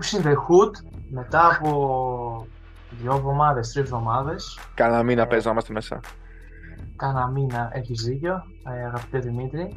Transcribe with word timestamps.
Hoops 0.00 0.18
in 0.18 0.22
the 0.22 0.34
Hood 0.34 0.70
μετά 1.10 1.58
από 1.60 2.46
δύο 2.90 3.14
εβδομάδες, 3.14 3.72
τρεις 3.72 3.84
εβδομάδες. 3.84 4.58
Κάνα 4.74 5.02
μήνα 5.02 5.26
ε, 5.30 5.40
να 5.44 5.50
είμαστε 5.50 5.72
μέσα. 5.72 6.00
Κάνα 6.96 7.26
μήνα 7.26 7.70
έχεις 7.72 8.02
δίκιο, 8.02 8.42
ε, 8.64 8.84
αγαπητέ 8.84 9.18
Δημήτρη. 9.18 9.74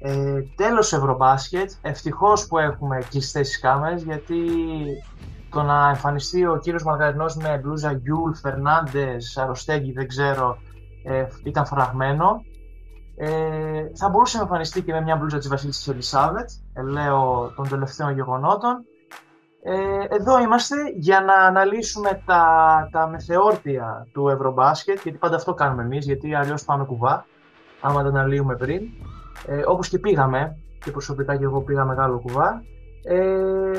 Ε, 0.00 0.40
τέλος 0.56 0.92
Ευρωμπάσκετ, 0.92 1.70
ευτυχώς 1.82 2.46
που 2.46 2.58
έχουμε 2.58 2.98
κλειστέ 3.10 3.40
τι 3.40 3.60
κάμερες 3.60 4.02
γιατί 4.02 4.36
το 5.50 5.62
να 5.62 5.88
εμφανιστεί 5.88 6.46
ο 6.46 6.58
κύριος 6.62 6.82
Μαργαρινός 6.82 7.36
με 7.36 7.60
μπλούζα 7.62 7.92
Γιούλ, 7.92 8.32
Φερνάντες, 8.32 9.36
Αροστέγγι, 9.36 9.92
δεν 9.92 10.08
ξέρω, 10.08 10.58
ε, 11.04 11.26
ήταν 11.44 11.66
φραγμένο. 11.66 12.42
Ε, 13.16 13.28
θα 13.94 14.08
μπορούσε 14.08 14.36
να 14.36 14.42
εμφανιστεί 14.42 14.82
και 14.82 14.92
με 14.92 15.00
μια 15.00 15.16
μπλούζα 15.16 15.38
της 15.38 15.48
Βασίλισσας 15.48 15.88
Ελισάβετ, 15.88 16.50
ε, 16.72 16.82
λέω 16.82 17.52
των 17.56 17.68
τελευταίων 17.68 18.14
γεγονότων. 18.14 18.84
Ε, 19.68 20.14
εδώ 20.14 20.40
είμαστε 20.40 20.76
για 20.96 21.20
να 21.20 21.34
αναλύσουμε 21.34 22.22
τα, 22.26 22.44
τα 22.92 23.08
μεθεόρτια 23.08 24.06
του 24.12 24.28
Ευρωμπάσκετ, 24.28 25.00
γιατί 25.02 25.18
πάντα 25.18 25.36
αυτό 25.36 25.54
κάνουμε 25.54 25.82
εμείς, 25.82 26.04
γιατί 26.04 26.34
αλλιώς 26.34 26.64
πάμε 26.64 26.84
κουβά, 26.84 27.26
άμα 27.80 28.02
τα 28.02 28.08
αναλύουμε 28.08 28.56
πριν. 28.56 28.82
Ε, 29.46 29.62
όπως 29.66 29.88
και 29.88 29.98
πήγαμε, 29.98 30.56
και 30.84 30.90
προσωπικά 30.90 31.36
και 31.36 31.44
εγώ 31.44 31.60
πήγα 31.60 31.84
μεγάλο 31.84 32.18
κουβά, 32.18 32.62
ε, 33.04 33.18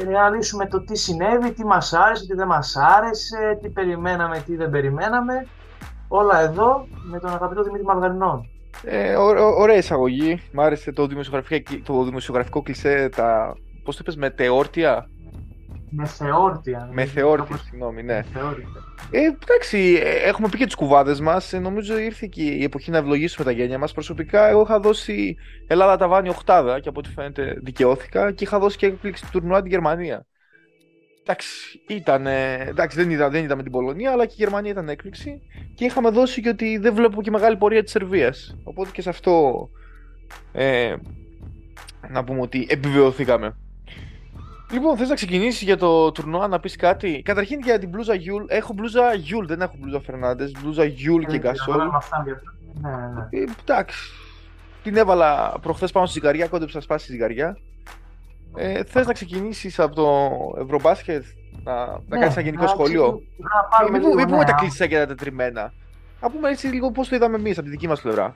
να 0.10 0.20
αναλύσουμε 0.20 0.66
το 0.66 0.84
τι 0.84 0.98
συνέβη, 0.98 1.52
τι 1.52 1.66
μας 1.66 1.94
άρεσε, 1.94 2.26
τι 2.26 2.34
δεν 2.34 2.48
μας 2.48 2.76
άρεσε, 2.76 3.58
τι 3.62 3.70
περιμέναμε, 3.70 4.44
τι 4.46 4.56
δεν 4.56 4.70
περιμέναμε. 4.70 5.48
Όλα 6.08 6.42
εδώ 6.42 6.88
με 7.12 7.20
τον 7.20 7.30
αγαπητό 7.30 7.64
Δημήτρη 7.64 7.86
Μαργαρινό. 7.86 8.46
Ε, 8.84 9.16
ωραία 9.58 9.78
εισαγωγή. 9.78 10.42
Μ' 10.54 10.60
άρεσε 10.60 10.92
το 10.92 11.08
δημοσιογραφικό, 11.08 11.76
το 11.84 12.04
δημοσιογραφικό 12.04 12.62
κλισέ, 12.62 13.10
τα, 13.16 13.56
πώς 13.84 13.96
το 13.96 14.02
είπες, 14.04 14.16
μετεόρτια; 14.16 15.10
Μεθεόρτια. 15.90 16.90
Μεθεόρτια, 16.92 17.58
συγγνώμη, 17.58 18.04
ναι. 18.04 18.22
Ε, 19.12 19.20
εντάξει, 19.20 20.00
ε, 20.04 20.28
έχουμε 20.28 20.50
πει 20.50 20.58
και 20.58 20.66
τι 20.66 20.76
κουβάδες 20.76 21.20
μας. 21.20 21.54
Ε, 21.54 21.60
νομίζω 21.60 21.98
ήρθε 21.98 22.28
και 22.28 22.44
η 22.44 22.64
εποχή 22.64 22.92
να 22.92 22.98
ευλογήσουμε 22.98 23.46
τα 23.46 23.52
γένια 23.52 23.78
μας. 23.78 23.94
Προσωπικά, 23.94 24.48
εγώ 24.48 24.62
είχα 24.62 24.80
δώσει 24.80 25.36
Ελλάδα 25.68 25.98
τα 25.98 26.08
βάνη 26.08 26.30
οχτάδα 26.30 26.80
και 26.80 26.90
από 26.90 27.00
ό,τι 27.00 27.10
φαίνεται 27.10 27.56
δικαιώθηκα 27.64 28.32
και 28.32 28.44
είχα 28.44 28.60
δώσει 28.60 28.78
και 28.78 28.86
έκπληξη 28.86 29.24
του 29.24 29.30
τουρνουά 29.32 29.62
την 29.62 29.72
Γερμανία. 29.72 30.26
Εντάξει, 31.22 31.82
ήταν, 31.88 32.28
εντάξει 32.28 32.98
δεν, 32.98 33.10
είδα, 33.10 33.30
δεν 33.30 33.44
είδαμε 33.44 33.64
την 33.64 33.72
Πολωνία, 33.72 34.12
αλλά 34.12 34.26
και 34.26 34.34
η 34.34 34.40
Γερμανία 34.40 34.72
ήταν 34.72 34.90
έκπληξη. 34.90 35.42
Και 35.76 35.86
είχαμε 35.86 36.10
δώσει 36.10 36.42
και 36.42 36.50
ότι 36.50 36.78
δεν 36.78 36.94
βλέπω 36.94 37.22
και 37.22 37.32
μεγάλη 37.32 37.58
πορεία 37.58 37.84
της 37.84 37.92
Σερβίας. 37.92 38.58
Οπότε 38.64 38.90
και 38.94 39.02
σε 39.02 39.10
αυτό 39.10 39.70
ε, 40.52 40.96
να 42.10 42.24
πούμε 42.24 42.42
ότι 42.42 42.68
επιβεβαιωθήκαμε. 42.70 43.56
Λοιπόν, 44.72 44.98
θες 44.98 45.10
να 45.10 45.16
ξεκινήσεις 45.16 45.62
για 45.62 45.78
το 45.78 46.12
τουρνουά 46.12 46.48
να 46.48 46.60
πεις 46.60 46.76
κάτι; 46.76 47.22
Καταρχήν 47.26 47.60
για 47.60 47.80
την 47.80 47.90
μπλούζα 47.90 48.14
Γιουλ. 48.14 48.44
Έχω 48.48 48.74
μπλούζα 48.74 49.14
Γιουλ, 49.14 49.46
δεν 49.46 49.62
έχω 49.62 49.76
μπλούζα 49.80 50.00
Φερνάντες. 50.02 50.52
Μπλούζα 50.62 50.84
Γιουλ 50.84 51.24
και 51.24 51.38
Γκασόλ. 51.38 51.78
Ναι, 52.82 52.90
ναι. 52.90 53.28
Ε, 53.30 53.46
εντάξει. 53.62 54.12
Την 54.84 54.98
έβαλα 54.98 55.60
προχθές 55.62 55.92
πάνω 55.92 56.06
στη 56.06 56.20
ζυγαριά, 56.20 56.48
κόντεψα 56.48 56.82
σπάσει 56.82 57.06
τη 57.06 57.12
ζυγαριά. 57.12 57.58
Ε, 58.56 58.84
Θες 58.84 59.08
να 59.08 59.14
ξεκινήσεις 59.14 59.80
από 59.80 59.96
το 59.96 60.30
Ευρωμπάσκετ, 60.62 61.24
να, 61.64 61.86
να 61.86 62.02
ναι, 62.08 62.20
κάνεις 62.20 62.36
ένα 62.36 62.42
γενικό 62.42 62.68
σχόλιο; 62.68 63.22
Να 63.92 64.00
μην 64.00 64.28
πούμε 64.28 64.46
τα 64.46 64.54
κλισέ 64.54 64.88
και 64.88 64.98
τα 64.98 65.06
τετριμμένα. 65.06 65.74
Να 66.22 66.30
πούμε 66.30 66.50
έτσι 66.50 66.68
λίγο 66.68 66.92
πώς 66.92 67.08
το 67.08 67.16
είδαμε 67.16 67.36
εμείς 67.36 67.58
από 67.58 67.66
τη 67.66 67.72
δική 67.72 67.88
μας 67.88 68.02
πλευρά. 68.02 68.36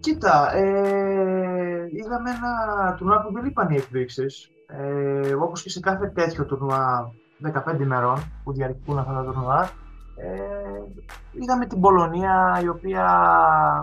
Κοίτα, 0.00 0.56
ε, 0.56 1.47
είδαμε 1.92 2.30
ένα 2.30 2.94
τουρνουά 2.94 3.22
που 3.22 3.32
δεν 3.32 3.44
είπαν 3.44 3.70
οι 3.70 3.76
εκδείξει. 3.76 4.26
Ε, 4.66 5.34
Όπως 5.34 5.62
και 5.62 5.70
σε 5.70 5.80
κάθε 5.80 6.06
τέτοιο 6.06 6.44
τουρνουά 6.44 7.12
15 7.42 7.80
ημερών 7.80 8.40
που 8.44 8.52
διαρκούν 8.52 8.98
αυτά 8.98 9.12
τα 9.12 9.24
τουρνουά. 9.24 9.70
Ε, 10.16 10.28
είδαμε 11.40 11.66
την 11.66 11.80
Πολωνία 11.80 12.60
η 12.62 12.68
οποία 12.68 13.06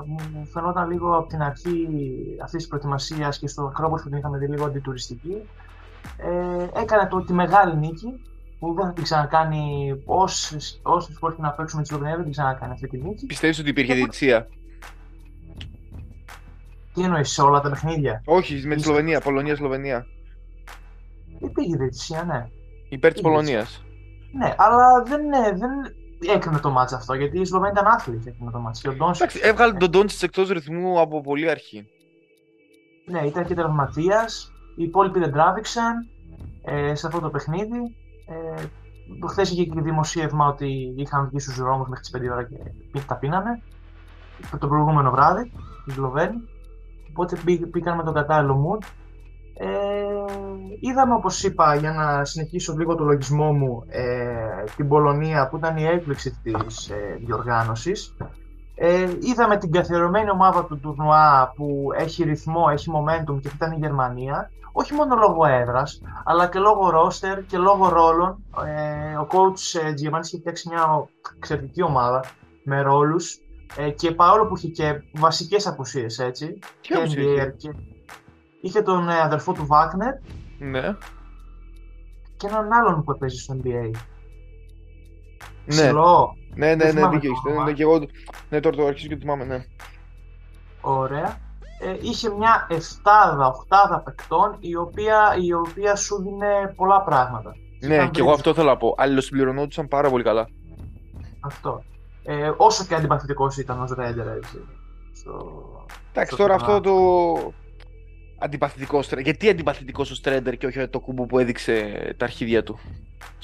μου 0.05 0.45
φαινόταν 0.45 0.89
λίγο 0.91 1.17
από 1.17 1.27
την 1.27 1.41
αρχή 1.41 1.87
αυτής 2.43 2.59
της 2.59 2.67
προετοιμασίας 2.67 3.39
και 3.39 3.47
στο 3.47 3.71
χρόνο 3.75 3.95
που 3.95 4.09
την 4.09 4.17
είχαμε 4.17 4.37
δει 4.37 4.47
λίγο 4.47 4.65
αντιτουριστική. 4.65 5.49
Ε, 6.17 6.79
έκανε 6.81 7.07
το, 7.09 7.23
τη 7.23 7.33
μεγάλη 7.33 7.77
νίκη 7.77 8.21
που 8.59 8.73
δεν 8.73 8.85
θα 8.85 8.93
την 8.93 9.03
ξανακάνει 9.03 9.93
όσε 10.05 10.57
φορέ 11.19 11.35
να 11.37 11.51
παίξουμε 11.51 11.81
τη 11.81 11.87
Σλοβενία, 11.87 12.15
δεν 12.15 12.23
την 12.23 12.31
ξανακάνει 12.31 12.71
αυτή 12.71 12.87
τη 12.87 12.97
νίκη. 12.97 13.25
Πιστεύεις 13.25 13.59
ότι 13.59 13.69
υπήρχε 13.69 13.93
διετησία. 13.93 14.47
Τι 16.95 17.03
εννοείς 17.03 17.31
σε 17.31 17.41
όλα 17.41 17.61
τα 17.61 17.69
παιχνίδια; 17.69 18.21
Όχι, 18.25 18.67
με 18.67 18.75
τη 18.75 18.81
Σλοβενία, 18.81 19.19
Πολωνία-Σλοβενία. 19.19 20.05
Υπήρχε 21.39 21.75
διαιτησία, 21.77 22.23
ναι. 22.23 22.47
Υπέρ 22.89 23.13
της 23.13 23.21
Πολωνίας. 23.21 23.83
Ναι, 24.31 24.53
αλλά 24.57 25.03
δεν, 25.03 25.27
ναι, 25.27 25.51
δεν 25.57 25.69
έκρινε 26.35 26.59
το 26.59 26.69
μάτς 26.69 26.93
αυτό 26.93 27.13
γιατί 27.13 27.39
η 27.39 27.45
Σλοβενία 27.45 27.81
ήταν 27.81 27.93
άθλη 27.93 28.21
έκρινε 28.25 28.51
το 28.51 28.59
μάτς. 28.59 28.83
Εντάξει, 28.83 29.39
έβγαλε 29.43 29.73
τον 29.73 29.89
Ντόντσιτς 29.89 30.23
εκτός 30.23 30.49
ρυθμού 30.49 30.99
από 30.99 31.21
πολύ 31.21 31.49
αρχή. 31.49 31.87
Ναι, 33.05 33.19
ήταν 33.19 33.45
και 33.45 33.53
τραυματία. 33.53 34.25
Οι 34.75 34.83
υπόλοιποι 34.83 35.19
δεν 35.19 35.31
τράβηξαν 35.31 36.07
ε, 36.63 36.95
σε 36.95 37.07
αυτό 37.07 37.19
το 37.19 37.29
παιχνίδι. 37.29 37.95
Ε, 38.27 38.63
Χθες 39.27 39.51
είχε 39.51 39.63
και 39.63 39.81
δημοσίευμα 39.81 40.47
ότι 40.47 40.93
είχαν 40.97 41.27
βγει 41.27 41.39
στους 41.39 41.55
δρόμους 41.55 41.87
μέχρι 41.87 42.03
τις 42.03 42.29
5 42.29 42.31
ώρα 42.31 42.43
και 42.43 42.99
τα 43.07 43.15
πίνανε. 43.15 43.61
Το 44.59 44.67
προηγούμενο 44.67 45.11
βράδυ, 45.11 45.51
οι 45.85 45.91
Σλοβαίνοι. 45.91 46.49
Οπότε 47.17 47.37
πήγαν 47.71 47.95
με 47.95 48.03
τον 48.03 48.13
κατάλληλο 48.13 48.65
mood. 48.65 48.85
Ε, 49.57 49.67
είδαμε 50.79 51.13
όπως 51.13 51.43
είπα 51.43 51.75
για 51.75 51.91
να 51.91 52.25
συνεχίσω 52.25 52.73
λίγο 52.77 52.95
το 52.95 53.03
λογισμό 53.03 53.53
μου 53.53 53.83
ε, 53.87 54.63
την 54.75 54.87
Πολωνία 54.87 55.47
που 55.47 55.57
ήταν 55.57 55.77
η 55.77 55.83
έκπληξη 55.83 56.39
της 56.43 56.89
ε, 56.89 57.19
διοργάνωσης. 57.25 58.15
Ε, 58.75 59.09
είδαμε 59.19 59.57
την 59.57 59.71
καθιερωμένη 59.71 60.29
ομάδα 60.29 60.65
του 60.65 60.79
τουρνουά 60.79 61.53
που 61.55 61.87
έχει 61.97 62.23
ρυθμό, 62.23 62.65
έχει 62.71 62.91
momentum 62.95 63.39
και 63.41 63.51
ήταν 63.55 63.71
η 63.71 63.77
Γερμανία. 63.77 64.49
Όχι 64.71 64.93
μόνο 64.93 65.15
λόγω 65.15 65.45
έδρας 65.45 66.01
αλλά 66.23 66.47
και 66.47 66.59
λόγω 66.59 66.89
ρόστερ 66.89 67.45
και 67.45 67.57
λόγω 67.57 67.89
ρόλων. 67.89 68.43
Ε, 68.65 69.15
ο 69.15 69.27
coach 69.31 69.79
ε, 69.81 69.91
Giovanni 69.91 70.23
έχει 70.23 70.37
φτιάξει 70.37 70.69
μια 70.69 71.07
εξαιρετική 71.37 71.83
ομάδα 71.83 72.23
με 72.63 72.81
ρόλους 72.81 73.39
ε, 73.77 73.89
και 73.89 74.11
παρόλο 74.11 74.47
που 74.47 74.57
είχε 74.57 74.67
και 74.67 75.01
βασικές 75.13 75.67
απουσίες, 75.67 76.19
έτσι. 76.19 76.59
Και 76.81 76.97
είχε; 77.05 77.55
Και... 77.57 77.69
είχε 78.61 78.81
τον 78.81 79.09
ε, 79.09 79.21
αδερφό 79.21 79.53
του 79.53 79.65
Βάκνερ. 79.65 80.13
Ναι. 80.59 80.95
Και 82.37 82.47
έναν 82.47 82.71
άλλον 82.71 83.03
που 83.03 83.17
παίζει 83.17 83.37
στο 83.37 83.57
NBA. 83.63 83.89
Ναι. 85.65 85.75
Ψηλό. 85.75 86.35
Ναι, 86.55 86.75
ναι, 86.75 86.91
ναι, 86.91 87.07
δίκαιο 87.07 87.31
Ναι, 87.55 87.63
ναι, 87.63 87.71
και 87.71 87.83
εγώ, 87.83 87.99
ναι, 88.49 88.59
τώρα 88.59 88.75
το 88.75 88.85
αρχίζω 88.85 89.07
και 89.07 89.13
το 89.13 89.21
θυμάμαι, 89.21 89.43
ναι. 89.43 89.65
Ωραία. 90.81 91.43
Ε, 91.79 91.95
είχε 92.01 92.29
μια 92.29 92.67
εφτάδα, 92.69 93.47
οχτάδα 93.47 93.99
παικτών 93.99 94.55
η 94.59 94.75
οποία, 94.75 95.35
η 95.41 95.53
οποία 95.53 95.95
σου 95.95 96.21
δίνει 96.21 96.73
πολλά 96.75 97.01
πράγματα. 97.01 97.55
Ναι, 97.79 98.09
και 98.09 98.19
εγώ 98.19 98.31
αυτό 98.31 98.53
θέλω 98.53 98.69
να 98.69 98.77
πω. 98.77 98.95
Αλληλοσυμπληρωνόντουσαν 98.97 99.87
πάρα 99.87 100.09
πολύ 100.09 100.23
καλά. 100.23 100.47
Αυτό. 101.39 101.83
Ε, 102.25 102.51
όσο 102.57 102.85
και 102.85 102.95
αντιπαθητικός 102.95 103.57
ήταν 103.57 103.81
ως 103.81 103.91
Ρέντερ, 103.91 104.27
έτσι. 104.27 104.65
Εντάξει, 106.11 106.35
τώρα 106.35 106.55
αυτό 106.55 106.81
το. 106.81 107.53
Αντιπαθητικός 108.39 109.11
Γιατί 109.11 109.49
αντιπαθητικός 109.49 110.11
ο 110.11 110.15
Στρέντερ 110.15 110.57
και 110.57 110.67
όχι 110.67 110.87
το 110.87 110.99
κούμπο 110.99 111.25
που 111.25 111.39
έδειξε 111.39 112.15
τα 112.17 112.25
αρχίδια 112.25 112.63
του; 112.63 112.79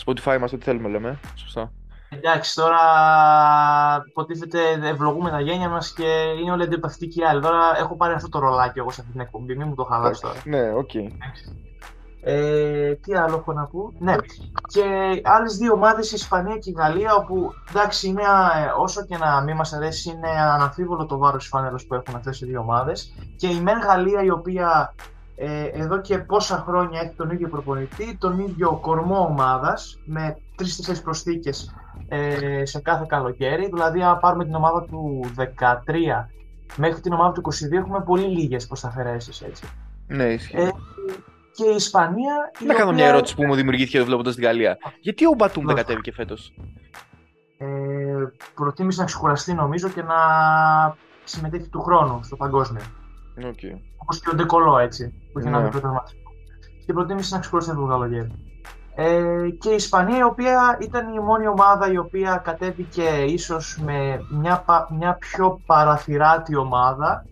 Spotify 0.05 0.35
είμαστε 0.35 0.55
ό,τι 0.55 0.65
θέλουμε, 0.65 0.89
λέμε. 0.89 1.19
Σωστά; 1.35 1.71
Εντάξει, 2.09 2.55
τώρα 2.55 2.79
υποτίθεται 4.07 4.59
ευλογούμε 4.83 5.29
τα 5.29 5.39
γένια 5.39 5.69
μας 5.69 5.93
και 5.93 6.23
είναι 6.41 6.51
όλοι 6.51 6.63
αντιπαθητικοί 6.63 7.23
άλλοι. 7.23 7.41
Τώρα 7.41 7.77
έχω 7.77 7.95
πάρει 7.95 8.13
αυτό 8.13 8.29
το 8.29 8.39
ρολάκι 8.39 8.79
εγώ 8.79 8.91
σε 8.91 9.01
αυτή 9.01 9.11
την 9.11 9.21
εκπομπή, 9.21 9.55
μην 9.55 9.67
μου 9.67 9.75
το 9.75 9.83
χαλάσει 9.83 10.21
τώρα. 10.21 10.41
Ναι, 10.43 10.71
OK. 10.71 10.89
Okay. 10.93 11.07
Ε, 12.23 12.93
τι 12.93 13.15
άλλο 13.15 13.35
έχω 13.35 13.53
να 13.53 13.65
πω; 13.65 13.93
Ναι, 13.99 14.15
και 14.67 14.81
άλλες 15.23 15.57
δύο 15.57 15.73
ομάδες, 15.73 16.11
η 16.11 16.15
Ισπανία 16.15 16.57
και 16.57 16.69
η 16.69 16.73
Γαλλία, 16.77 17.15
όπου 17.15 17.53
εντάξει, 17.69 18.07
είναι, 18.07 18.21
ε, 18.21 18.81
όσο 18.81 19.05
και 19.05 19.17
να 19.17 19.41
μην 19.41 19.55
μας 19.55 19.73
αρέσει, 19.73 20.09
είναι 20.09 20.29
αναμφίβολο 20.29 21.05
το 21.05 21.17
βάρος 21.17 21.41
της 21.41 21.49
φάνελα 21.49 21.79
που 21.87 21.93
έχουν 21.93 22.15
αυτές 22.15 22.41
οι 22.41 22.45
δύο 22.45 22.59
ομάδες. 22.59 23.13
Και 23.35 23.47
η 23.47 23.61
Μεν 23.61 23.79
Γαλλία, 23.79 24.23
η 24.23 24.29
οποία 24.29 24.93
ε, 25.35 25.63
εδώ 25.63 26.01
και 26.01 26.17
πόσα 26.17 26.63
χρόνια 26.67 27.01
έχει 27.01 27.13
τον 27.15 27.29
ίδιο 27.29 27.49
προπονητή, 27.49 28.17
τον 28.19 28.39
ίδιο 28.39 28.79
κορμό 28.81 29.19
ομάδας, 29.19 29.99
με 30.05 30.37
τρει-τέσσερι 30.55 30.99
προσθήκες 30.99 31.73
ε, 32.07 32.65
σε 32.65 32.79
κάθε 32.79 33.05
καλοκαίρι. 33.07 33.69
Δηλαδή, 33.73 34.03
αν 34.03 34.19
πάρουμε 34.19 34.45
την 34.45 34.55
ομάδα 34.55 34.85
του 34.85 35.21
13 35.37 35.43
μέχρι 36.75 37.01
την 37.01 37.13
ομάδα 37.13 37.31
του 37.31 37.41
22, 37.69 37.71
έχουμε 37.71 38.03
πολύ 38.05 38.25
λίγες 38.25 38.67
προσταφαιρέσει 38.67 39.45
έτσι. 39.45 39.63
Ναι, 40.07 40.23
ισχύει. 40.23 40.71
Ε, 41.61 41.63
και 41.63 41.71
η 41.71 41.75
Ισπανία. 41.75 42.51
Να 42.67 42.73
κάνω 42.73 42.91
μια 42.91 43.07
ερώτηση 43.07 43.35
που 43.35 43.45
μου 43.45 43.55
δημιουργήθηκε 43.55 44.01
βλέποντας 44.01 44.35
τη 44.35 44.41
Γαλλία. 44.41 44.77
Γιατί 44.99 45.25
ο 45.25 45.33
Μπατούμ 45.37 45.65
δεν 45.65 45.75
κατέβηκε 45.75 46.11
φέτος; 46.11 46.53
Ε, 47.57 47.67
προτίμησε 48.55 48.99
να 48.99 49.05
ξεκουραστεί 49.05 49.53
νομίζω 49.53 49.89
και 49.89 50.01
να 50.01 50.15
συμμετέχει 51.23 51.67
του 51.69 51.81
χρόνου 51.81 52.19
στο 52.23 52.35
παγκόσμιο. 52.35 52.81
Okay. 53.37 53.79
Όπως 53.97 54.19
και 54.19 54.29
ο 54.29 54.35
Ντεκολό 54.35 54.77
έτσι, 54.77 55.13
που 55.33 55.39
είχε 55.39 55.49
ναι. 55.49 55.57
ένα 55.57 55.65
μικρό 55.65 56.03
και 56.85 56.93
προτίμησε 56.93 57.35
να 57.35 57.41
ξεχωρίσει 57.41 57.73
το 57.73 57.85
καλοκαίρι. 57.85 58.31
Ε, 58.95 59.49
και 59.59 59.69
η 59.69 59.75
Ισπανία 59.75 60.17
η 60.17 60.23
οποία 60.23 60.77
ήταν 60.81 61.13
η 61.13 61.19
μόνη 61.19 61.47
ομάδα 61.47 61.91
η 61.91 61.97
οποία 61.97 62.41
κατέβηκε 62.43 63.07
ίσως 63.27 63.79
με 63.85 64.25
μια, 64.29 64.65
μια 64.89 65.13
πιο 65.13 65.61
παραθυράτη 65.65 66.55
ομάδα 66.55 67.25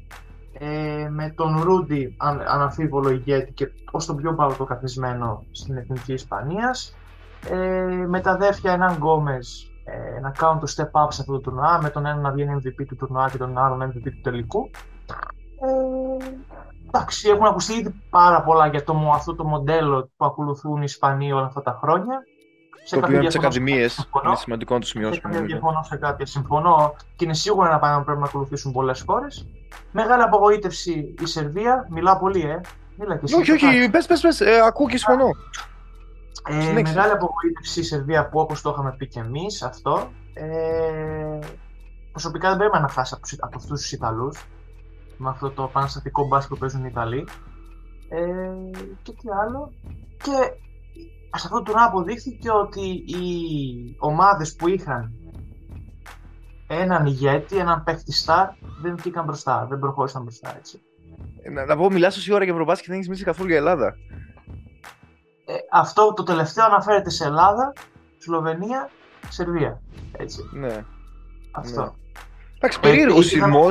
ε, 0.59 1.07
με 1.09 1.33
τον 1.35 1.61
Ρούντι 1.61 2.15
αν, 2.17 2.41
αναμφίβολο 2.47 3.09
ηγέτη 3.09 3.51
και 3.51 3.71
ως 3.91 4.05
τον 4.05 4.15
πιο 4.15 4.35
πρωτοκαθισμένο 4.35 5.43
στην 5.51 5.77
Εθνική 5.77 6.13
Ισπανίας. 6.13 6.95
Ε, 7.49 8.05
με 8.07 8.19
τα 8.21 8.31
αδέρφια 8.31 8.71
έναν 8.71 8.95
Γκόμες 8.95 9.71
ε, 9.83 10.19
να 10.19 10.29
κάνουν 10.29 10.59
το 10.59 10.73
step 10.75 11.03
up 11.03 11.07
σε 11.09 11.21
αυτό 11.21 11.33
το 11.33 11.39
τουρνουά 11.39 11.81
με 11.81 11.89
τον 11.89 12.05
ένα 12.05 12.19
να 12.19 12.31
βγαίνει 12.31 12.61
MVP 12.63 12.85
του 12.87 12.95
τουρνουά 12.95 13.29
και 13.29 13.37
τον 13.37 13.57
άλλον 13.57 13.89
MVP 13.89 14.03
του 14.03 14.21
τελικού. 14.23 14.69
Ε, 15.61 16.25
εντάξει, 16.87 17.29
έχουν 17.29 17.45
ακουστεί 17.45 17.73
ήδη 17.73 17.93
πάρα 18.09 18.43
πολλά 18.43 18.67
για 18.67 18.83
το, 18.83 19.11
αυτό 19.13 19.35
το 19.35 19.43
μοντέλο 19.43 20.11
που 20.17 20.25
ακολουθούν 20.25 20.77
οι 20.77 20.83
Ισπανοί 20.83 21.31
όλα 21.31 21.45
αυτά 21.45 21.61
τα 21.61 21.79
χρόνια. 21.81 22.17
σε 22.17 22.28
το 22.89 22.97
οποίο 22.97 23.19
από 23.19 23.27
τι 23.27 23.37
ακαδημίες 23.37 24.09
είναι 24.25 24.35
σημαντικό 24.35 24.73
να 24.73 24.79
το 24.79 24.85
σημειώσουμε. 24.85 25.33
Δεν 25.33 25.45
διαφωνώ 25.45 25.83
σε 25.83 25.95
κάποια. 25.95 26.25
Συμφωνώ 26.25 26.95
και 27.15 27.25
είναι 27.25 27.33
σίγουρο 27.33 27.67
ένα 27.67 27.79
πράγμα 27.79 27.97
που 27.97 28.03
πρέπει 28.03 28.19
να 28.19 28.25
ακολουθήσουν 28.25 28.71
πολλές 28.71 29.03
χώρες. 29.07 29.47
Μεγάλη 29.91 30.21
απογοήτευση 30.21 31.15
η 31.21 31.25
Σερβία. 31.25 31.87
Μιλάω 31.89 32.19
πολύ, 32.19 32.41
ε. 32.41 32.61
Μίλα 32.95 33.17
και 33.17 33.21
εσύ. 33.23 33.35
Όχι, 33.35 33.51
όχι, 33.51 33.89
πες, 33.89 34.05
πες, 34.05 34.21
πες. 34.21 34.41
Ε, 34.41 34.59
ακούω 34.65 34.87
και 34.87 34.97
συμφωνώ. 34.97 35.29
Ε, 36.49 36.71
μεγάλη 36.71 37.11
απογοήτευση 37.11 37.79
η 37.79 37.83
Σερβία 37.83 38.29
που 38.29 38.39
όπως 38.39 38.61
το 38.61 38.69
είχαμε 38.69 38.95
πει 38.97 39.07
και 39.07 39.19
εμείς 39.19 39.63
αυτό. 39.63 40.11
Ε, 40.33 41.39
προσωπικά 42.11 42.49
δεν 42.49 42.57
πρέπει 42.57 42.79
να 42.79 42.87
χάσει 42.87 43.13
από, 43.17 43.45
από 43.45 43.57
αυτούς 43.57 43.81
τους 43.81 43.91
Ιταλούς 43.91 44.45
με 45.17 45.29
αυτό 45.29 45.49
το 45.49 45.69
πανστατικό 45.73 46.27
μπάσκετ 46.27 46.53
που 46.53 46.59
παίζουν 46.59 46.83
οι 46.83 46.89
Ιταλοί. 46.91 47.27
Ε, 48.09 48.19
και 49.01 49.11
τι 49.11 49.29
άλλο. 49.43 49.71
Και 50.23 50.53
σε 51.37 51.47
αυτό 51.47 51.63
το 51.63 51.73
αποδείχθηκε 51.75 52.51
ότι 52.51 52.81
οι 52.89 53.95
ομάδες 53.99 54.55
που 54.55 54.67
είχαν 54.67 55.13
έναν 56.67 57.05
ηγέτη, 57.05 57.57
έναν 57.57 57.83
παίχτη 57.83 58.13
στάρ, 58.13 58.47
δεν 58.81 58.95
βγήκαν 58.97 59.25
μπροστά, 59.25 59.65
δεν 59.69 59.79
προχώρησαν 59.79 60.21
μπροστά 60.21 60.55
έτσι. 60.57 60.81
Ε, 61.41 61.49
να, 61.49 61.65
να 61.65 61.77
πω, 61.77 61.89
μιλάς 61.89 62.13
τόση 62.13 62.33
ώρα 62.33 62.43
για 62.43 62.53
Ευρωμπάσκετ 62.53 62.85
και 62.85 62.89
δεν 62.91 62.97
έχεις 62.97 63.09
μιλήσει 63.09 63.25
καθόλου 63.25 63.49
για 63.49 63.57
Ελλάδα. 63.57 63.95
Ε, 65.45 65.53
αυτό 65.71 66.13
το 66.13 66.23
τελευταίο 66.23 66.65
αναφέρεται 66.65 67.09
σε 67.09 67.25
Ελλάδα, 67.25 67.73
Σλοβενία, 68.17 68.89
Σερβία. 69.29 69.81
Έτσι. 70.11 70.49
Ναι. 70.53 70.85
Αυτό. 71.51 71.81
Ναι. 71.81 71.89
Εντάξει, 72.57 72.79
περίεργος 72.79 73.25
σεισμό. 73.25 73.69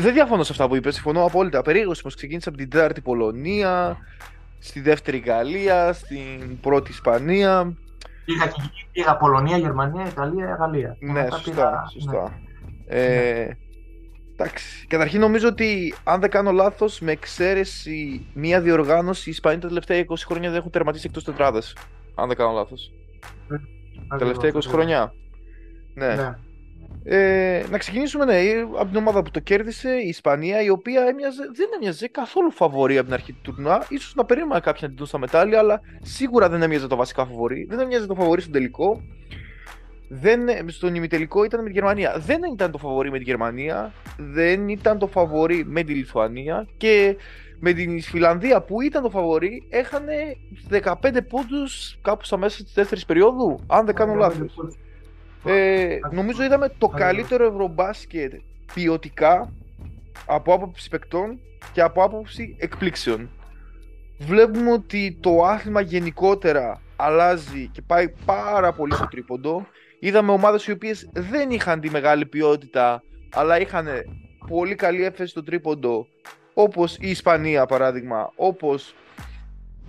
Δεν 0.00 0.12
διαφωνώ 0.12 0.42
σε 0.42 0.52
αυτά 0.52 0.68
που 0.68 0.76
είπες, 0.76 0.94
συμφωνώ 0.94 1.24
απόλυτα. 1.24 1.62
Περίεργος 1.62 1.96
σεισμό 1.96 2.10
ξεκίνησε 2.10 2.48
από 2.48 2.58
την 2.58 2.70
τέταρτη 2.70 3.00
Πολωνία, 3.00 3.96
στη 4.62 4.80
δεύτερη 4.80 5.18
Γαλλία, 5.18 5.92
στην 5.92 6.60
πρώτη 6.60 6.90
Ισπανία. 6.90 7.76
Πήγα, 8.24 8.52
πήγα 8.92 9.16
Πολωνία, 9.16 9.56
Γερμανία, 9.56 10.06
Ιταλία, 10.06 10.56
Γαλλία. 10.60 10.96
Ναι, 11.00 11.26
σωστά. 11.30 11.88
σωστά. 11.92 12.40
Ναι. 12.88 12.96
Ε, 12.96 13.56
εντάξει. 14.32 14.86
Καταρχήν 14.86 15.20
νομίζω 15.20 15.48
ότι 15.48 15.94
αν 16.04 16.20
δεν 16.20 16.30
κάνω 16.30 16.50
λάθος, 16.50 17.00
με 17.00 17.12
εξαίρεση 17.12 18.26
μία 18.34 18.60
διοργάνωση, 18.60 19.28
οι 19.28 19.32
Ισπανοί 19.32 19.58
τα 19.58 19.68
τελευταία 19.68 20.04
20 20.08 20.14
χρόνια 20.26 20.50
δεν 20.50 20.58
έχουν 20.58 20.70
τερματίσει 20.70 21.06
εκτός 21.08 21.24
τετράδας. 21.24 21.72
Αν 22.14 22.28
δεν 22.28 22.36
κάνω 22.36 22.52
λάθος. 22.52 22.92
Ε, 23.50 23.56
τα 24.08 24.16
τελευταία 24.16 24.50
20 24.54 24.60
χρόνια. 24.68 25.12
Ναι. 25.94 26.14
ναι. 26.14 26.36
Ε, 27.04 27.64
να 27.70 27.78
ξεκινήσουμε 27.78 28.24
ναι, 28.24 28.40
από 28.78 28.86
την 28.86 28.96
ομάδα 28.96 29.22
που 29.22 29.30
το 29.30 29.40
κέρδισε, 29.40 29.90
η 29.90 30.08
Ισπανία, 30.08 30.62
η 30.62 30.68
οποία 30.68 31.02
έμοιαζε, 31.02 31.42
δεν 31.54 31.68
έμοιαζε 31.74 32.08
καθόλου 32.08 32.50
φαβορή 32.50 32.96
από 32.96 33.04
την 33.04 33.14
αρχή 33.14 33.32
του 33.32 33.40
τουρνουά. 33.42 33.86
σω 34.00 34.12
να 34.14 34.24
περίμενα 34.24 34.60
κάποιοι 34.60 34.80
να 34.82 34.88
την 34.88 34.96
δουν 34.96 35.06
στα 35.06 35.18
μετάλλια, 35.18 35.58
αλλά 35.58 35.80
σίγουρα 36.02 36.48
δεν 36.48 36.62
έμοιαζε 36.62 36.86
το 36.86 36.96
βασικά 36.96 37.26
φαβορή. 37.26 37.66
Δεν 37.70 37.78
έμοιαζε 37.78 38.06
το 38.06 38.14
φαβορή 38.14 38.40
στον 38.40 38.52
τελικό. 38.52 39.02
Δεν, 40.08 40.40
στον 40.66 40.94
ημιτελικό 40.94 41.44
ήταν 41.44 41.60
με 41.60 41.66
τη 41.66 41.72
Γερμανία. 41.72 42.14
Δεν 42.18 42.40
ήταν 42.52 42.70
το 42.70 42.78
φαβορή 42.78 43.10
με 43.10 43.18
τη 43.18 43.24
Γερμανία. 43.24 43.92
Δεν 44.16 44.68
ήταν 44.68 44.98
το 44.98 45.06
φαβορή 45.06 45.64
με 45.66 45.82
τη 45.82 45.94
Λιθουανία. 45.94 46.68
Και 46.76 47.16
με 47.58 47.72
την 47.72 48.02
Φιλανδία 48.02 48.62
που 48.62 48.80
ήταν 48.80 49.02
το 49.02 49.10
φαβορή 49.10 49.66
έχανε 49.68 50.36
15 50.70 50.92
πόντους 51.28 51.98
κάπου 52.02 52.24
στα 52.24 52.36
μέσα 52.36 52.62
της 52.62 52.72
δεύτερη 52.72 53.00
περίοδου. 53.06 53.60
Αν 53.66 53.86
δεν 53.86 53.94
κάνω 53.94 54.14
λάθος. 54.14 54.54
Ε, 55.44 55.98
νομίζω 56.10 56.42
είδαμε 56.42 56.72
το 56.78 56.88
καλύτερο 56.88 57.46
ευρωμπάσκετ 57.46 58.32
ποιοτικά 58.74 59.52
από 60.26 60.54
άποψη 60.54 60.88
παικτών 60.88 61.38
και 61.72 61.80
από 61.80 62.02
άποψη 62.02 62.56
εκπλήξεων. 62.58 63.30
Βλέπουμε 64.18 64.72
ότι 64.72 65.18
το 65.20 65.44
άθλημα 65.44 65.80
γενικότερα 65.80 66.80
αλλάζει 66.96 67.68
και 67.72 67.82
πάει 67.82 68.08
πάρα 68.24 68.72
πολύ 68.72 68.94
στο 68.94 69.06
τρίποντο. 69.10 69.66
Είδαμε 70.00 70.32
ομάδες 70.32 70.66
οι 70.66 70.72
οποίες 70.72 71.08
δεν 71.12 71.50
είχαν 71.50 71.80
τη 71.80 71.90
μεγάλη 71.90 72.26
ποιότητα 72.26 73.02
αλλά 73.32 73.60
είχαν 73.60 73.86
πολύ 74.48 74.74
καλή 74.74 75.04
έφεση 75.04 75.30
στο 75.30 75.42
τρίποντο 75.42 76.06
όπως 76.54 76.96
η 77.00 77.10
Ισπανία 77.10 77.66
παράδειγμα, 77.66 78.32
όπως 78.36 78.94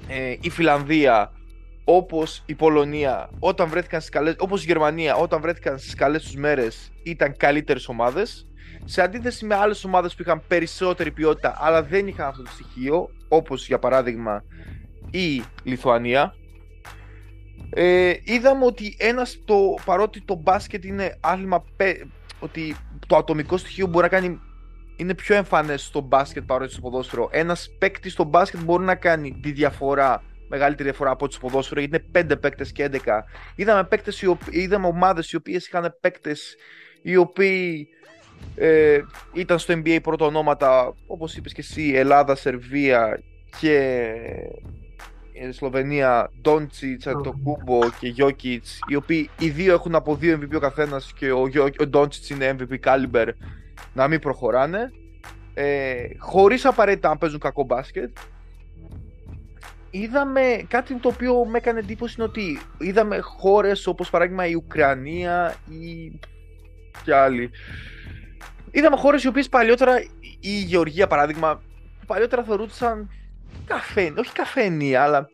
ε, 0.07 0.35
η 0.41 0.49
Φιλανδία 0.49 1.31
όπως 1.83 2.43
η 2.45 2.55
Πολωνία 2.55 3.29
όταν 3.39 3.69
βρέθηκαν 3.69 3.99
στις 3.99 4.11
καλές, 4.11 4.35
όπως 4.37 4.63
η 4.63 4.65
Γερμανία 4.65 5.15
όταν 5.15 5.41
βρέθηκαν 5.41 5.79
στις 5.79 5.95
καλές 5.95 6.23
τους 6.23 6.35
μέρες 6.35 6.91
ήταν 7.03 7.37
καλύτερες 7.37 7.87
ομάδες. 7.87 8.47
Σε 8.85 9.01
αντίθεση 9.01 9.45
με 9.45 9.55
άλλες 9.55 9.83
ομάδες 9.83 10.15
που 10.15 10.21
είχαν 10.21 10.41
περισσότερη 10.47 11.11
ποιότητα 11.11 11.57
αλλά 11.59 11.83
δεν 11.83 12.07
είχαν 12.07 12.27
αυτό 12.27 12.43
το 12.43 12.49
στοιχείο 12.49 13.09
όπως 13.27 13.67
για 13.67 13.79
παράδειγμα 13.79 14.43
η 15.11 15.43
Λιθουανία 15.63 16.35
ε, 17.69 18.13
είδαμε 18.23 18.65
ότι 18.65 18.95
ένας 18.99 19.39
το, 19.45 19.55
παρότι 19.85 20.21
το 20.21 20.35
μπάσκετ 20.35 20.85
είναι 20.85 21.17
άθλημα 21.19 21.63
ότι 22.39 22.75
το 23.07 23.15
ατομικό 23.15 23.57
στοιχείο 23.57 23.87
μπορεί 23.87 24.03
να 24.03 24.09
κάνει 24.09 24.39
είναι 24.95 25.13
πιο 25.13 25.35
εμφανές 25.35 25.81
στο 25.81 25.99
μπάσκετ 26.01 26.43
παρότι 26.43 26.71
στο 26.71 26.81
ποδόσφαιρο 26.81 27.29
ένας 27.31 27.69
παίκτης 27.79 28.13
στο 28.13 28.23
μπάσκετ 28.23 28.61
μπορεί 28.61 28.83
να 28.83 28.95
κάνει 28.95 29.39
τη 29.41 29.51
διαφορά 29.51 30.23
μεγαλύτερη 30.53 30.89
διαφορά 30.89 31.11
από 31.11 31.25
ό,τι 31.25 31.33
στο 31.33 31.47
ποδόσφαιρο, 31.47 31.79
γιατί 31.79 32.03
είναι 32.13 32.25
5 32.31 32.41
παίκτες 32.41 32.71
και 32.71 32.89
11. 32.91 32.97
Είδαμε, 33.55 33.83
παίκτες, 33.83 34.25
είδαμε 34.49 34.87
ομάδες 34.87 35.31
οι 35.31 35.35
οποίες 35.35 35.67
είχαν 35.67 35.97
παίκτες 36.01 36.55
οι 37.01 37.15
οποίοι 37.15 37.87
ε, 38.55 38.99
ήταν 39.33 39.59
στο 39.59 39.73
NBA 39.73 39.99
πρώτα 40.03 40.25
ονόματα, 40.25 40.93
όπως 41.07 41.35
είπες 41.35 41.53
και 41.53 41.61
εσύ, 41.61 41.91
Ελλάδα, 41.95 42.35
Σερβία 42.35 43.19
και 43.59 44.05
η 45.33 45.51
Σλοβενία, 45.51 46.31
Ντόντσιτς, 46.41 47.03
το 47.03 47.39
Κούμπο 47.43 47.79
και 47.99 48.07
Γιώκητς, 48.07 48.79
οι 48.87 48.95
οποίοι 48.95 49.29
οι 49.39 49.49
δύο 49.49 49.73
έχουν 49.73 49.95
από 49.95 50.15
δύο 50.15 50.39
MVP 50.41 50.55
ο 50.55 50.59
καθένας 50.59 51.13
και 51.13 51.31
ο, 51.31 51.49
ο 51.79 51.87
Ντόντσιτς 51.87 52.29
είναι 52.29 52.55
MVP 52.59 52.87
caliber 52.87 53.27
να 53.93 54.07
μην 54.07 54.19
προχωράνε. 54.19 54.91
Ε, 55.53 56.03
Χωρίς 56.17 56.65
απαραίτητα 56.65 57.09
να 57.09 57.17
παίζουν 57.17 57.39
κακό 57.39 57.63
μπάσκετ 57.63 58.17
είδαμε 59.93 60.65
κάτι 60.67 60.93
το 60.95 61.07
οποίο 61.07 61.45
με 61.45 61.57
έκανε 61.57 61.79
εντύπωση 61.79 62.15
είναι 62.17 62.27
ότι 62.27 62.59
είδαμε 62.77 63.19
χώρες 63.19 63.87
όπως 63.87 64.09
παράδειγμα 64.09 64.47
η 64.47 64.53
Ουκρανία 64.53 65.55
ή 65.69 66.19
και 67.03 67.15
άλλοι. 67.15 67.51
Είδαμε 68.71 68.95
χώρες 68.95 69.23
οι 69.23 69.27
οποίες 69.27 69.49
παλιότερα, 69.49 69.99
η 70.39 70.61
Γεωργία 70.61 71.07
παράδειγμα, 71.07 71.61
παλιότερα 72.05 72.43
θεωρούνταν 72.43 73.09
καφέ, 73.65 74.13
όχι 74.17 74.31
καφένια, 74.33 75.03
αλλά 75.03 75.29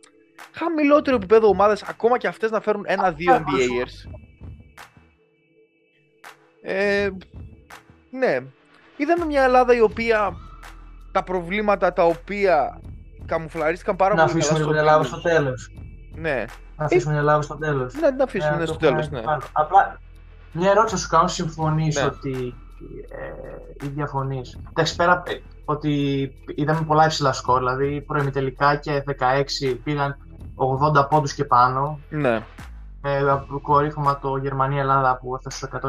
χαμηλότερο 0.52 1.16
επίπεδο 1.16 1.48
ομάδες, 1.48 1.84
ακόμα 1.84 2.18
και 2.18 2.28
αυτές 2.28 2.52
να 2.52 2.62
φέρουν 2.62 2.84
ένα-δύο 2.88 3.34
NBAers. 3.34 4.12
Ε, 6.62 7.10
ναι. 8.10 8.40
Είδαμε 8.98 9.26
μια 9.26 9.44
Ελλάδα 9.44 9.76
η 9.76 9.82
οποία 9.82 10.36
τα 11.12 11.24
προβλήματα 11.24 11.94
τα 11.94 12.06
οποία 12.06 12.82
καμουφλαρίστηκαν 13.30 13.96
πάρα 13.96 14.16
να 14.16 14.26
πολύ. 14.26 14.38
Να 14.38 14.40
αφήσουμε 14.40 14.68
την 14.68 14.78
Ελλάδα 14.78 15.04
στο 15.04 15.22
τέλος. 15.22 15.72
Ναι. 16.16 16.46
Να 16.78 16.86
αφήσουμε 16.86 17.12
την 17.12 17.20
Ελλάδα 17.20 17.42
στο 17.42 17.56
τέλος. 17.56 17.94
Ναι, 17.94 18.10
να 18.10 18.24
αφήσουμε 18.24 18.58
ναι, 18.58 18.66
στο 18.66 18.78
τέλος. 18.78 19.10
Ναι. 19.10 19.22
Απλά 19.52 20.00
μια 20.52 20.72
ερώτηση 20.72 20.98
σου 20.98 21.10
κάνω, 21.10 21.28
συμφωνείς 21.28 21.96
ναι. 21.96 22.06
ότι 22.06 22.56
ε, 23.80 23.86
ή 23.86 23.88
διαφωνείς. 23.88 24.60
Εντάξει, 24.70 24.96
πέρα 24.96 25.24
ε, 25.26 25.34
ότι 25.66 26.32
είδαμε 26.56 26.82
πολλά 26.82 27.06
υψηλά 27.06 27.34
σκορ, 27.34 27.60
δηλαδή 27.60 28.02
προημιτελικά 28.02 28.76
και 28.76 29.04
16 29.08 29.14
πήγαν 29.84 30.18
80 30.96 31.10
πόντους 31.10 31.34
και 31.34 31.46
πάνω. 31.46 32.00
Ναι. 32.10 32.44
Ε, 33.02 33.24
το 33.24 33.60
κορύφωμα 33.62 34.20
το 34.20 34.38
Γερμανία-Ελλάδα 34.38 35.18
που 35.18 35.36
έφτασε 35.36 35.58
στο 35.58 35.80
107-96. 35.82 35.88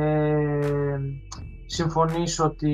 Ε, 0.00 0.98
συμφωνείς 1.66 2.40
ότι 2.40 2.72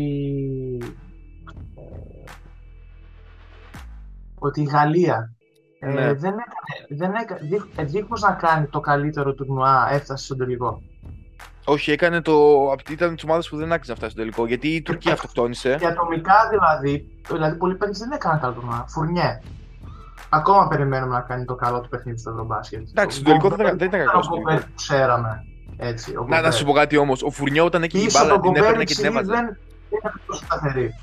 ότι 4.46 4.60
η 4.60 4.64
Γαλλία 4.64 5.34
ε, 5.78 5.86
ναι. 5.86 6.12
δεν 6.12 6.32
έκανε, 6.32 6.86
δεν 6.88 7.14
έκανε, 7.14 7.88
δίχως 7.90 8.20
να 8.20 8.32
κάνει 8.32 8.66
το 8.66 8.80
καλύτερο 8.80 9.34
τουρνουά 9.34 9.88
έφτασε 9.90 10.24
στον 10.24 10.38
τελικό. 10.38 10.82
Όχι, 11.64 11.90
έκανε 11.90 12.20
το. 12.20 12.34
ήταν 12.90 13.16
τι 13.16 13.22
ομάδε 13.24 13.42
που 13.50 13.56
δεν 13.56 13.72
άξιζε 13.72 13.90
να 13.92 13.96
φτάσει 13.96 14.12
στο 14.12 14.20
τελικό. 14.20 14.46
Γιατί 14.46 14.68
η 14.68 14.82
Τουρκία 14.82 15.12
αυτοκτόνησε. 15.12 15.76
Και 15.80 15.86
ατομικά 15.86 16.34
δηλαδή, 16.50 17.06
δηλαδή 17.28 17.56
πολλοί 17.56 17.74
παίκτες 17.74 17.98
δεν 17.98 18.10
έκαναν 18.12 18.40
καλό 18.40 18.52
τουρνουά. 18.52 18.84
Φουρνιέ. 18.88 19.40
Ακόμα 20.28 20.68
περιμένουμε 20.68 21.14
να 21.14 21.20
κάνει 21.20 21.44
το 21.44 21.54
καλό 21.54 21.80
του 21.80 21.88
παιχνίδι 21.88 22.18
στο 22.18 22.30
Ευρωμπάσκετ. 22.30 22.88
Εντάξει, 22.88 23.16
στο 23.16 23.24
τελικό 23.24 23.48
δεν, 23.48 23.78
δεν 23.78 23.88
ήταν 23.88 24.04
κακό. 24.04 24.20
που 24.20 24.64
ξέραμε. 24.74 25.44
Έτσι, 25.76 26.14
να, 26.28 26.40
να 26.40 26.50
σου 26.50 26.64
πω 26.64 26.72
κάτι 26.72 26.96
όμως. 26.96 27.22
Ο 27.22 27.30
Φουρνιέ 27.30 27.60
όταν 27.60 27.82
έχει 27.82 27.98
την 27.98 28.10
μπάλα 28.12 28.40
την 28.40 28.56
έπαιρνε 28.56 28.84
και 28.84 28.94
την 28.94 29.04
έβαζε. 29.04 29.32
Δεν 29.32 29.44
είναι 29.44 30.12
τόσο 30.26 30.44
σταθερή. 30.44 30.94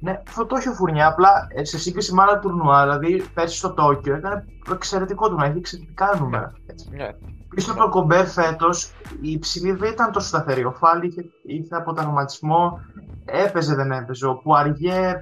Ναι, 0.00 0.22
αυτό 0.28 0.46
το 0.46 0.56
έχει 0.56 0.68
ο 0.68 0.72
Φουρνιά, 0.72 1.06
απλά 1.06 1.46
ε, 1.48 1.64
σε 1.64 1.78
σύγκριση 1.78 2.14
με 2.14 2.22
άλλα 2.22 2.38
τουρνουά, 2.38 2.82
δηλαδή 2.82 3.22
πέρσι 3.34 3.56
στο 3.56 3.74
Τόκιο 3.74 4.14
έκανε 4.14 4.44
εξαιρετικό 4.72 5.28
τουρνουά, 5.28 5.46
είχε 5.46 5.58
εξαιρετικά 5.58 6.16
νούμερα. 6.20 6.52
Ναι. 6.90 7.08
Πίσω 7.56 7.72
από 7.72 7.80
το 7.80 7.88
Κομπέρ 7.88 8.26
φέτος 8.26 8.92
η 9.20 9.30
υψηλή 9.30 9.72
δεν 9.72 9.92
ήταν 9.92 10.12
τόσο 10.12 10.26
σταθερή. 10.26 10.64
Ο 10.64 10.72
Φάλι 10.72 11.06
είχε, 11.06 11.24
είχε 11.42 11.74
από 11.74 11.92
τραυματισμό, 11.92 12.80
έπαιζε 13.24 13.74
δεν 13.74 13.92
έπαιζε. 13.92 14.26
Ο 14.26 14.36
Πουαριέ 14.36 15.14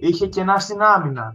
είχε 0.00 0.26
κενά 0.26 0.58
στην 0.58 0.82
άμυνα. 0.82 1.34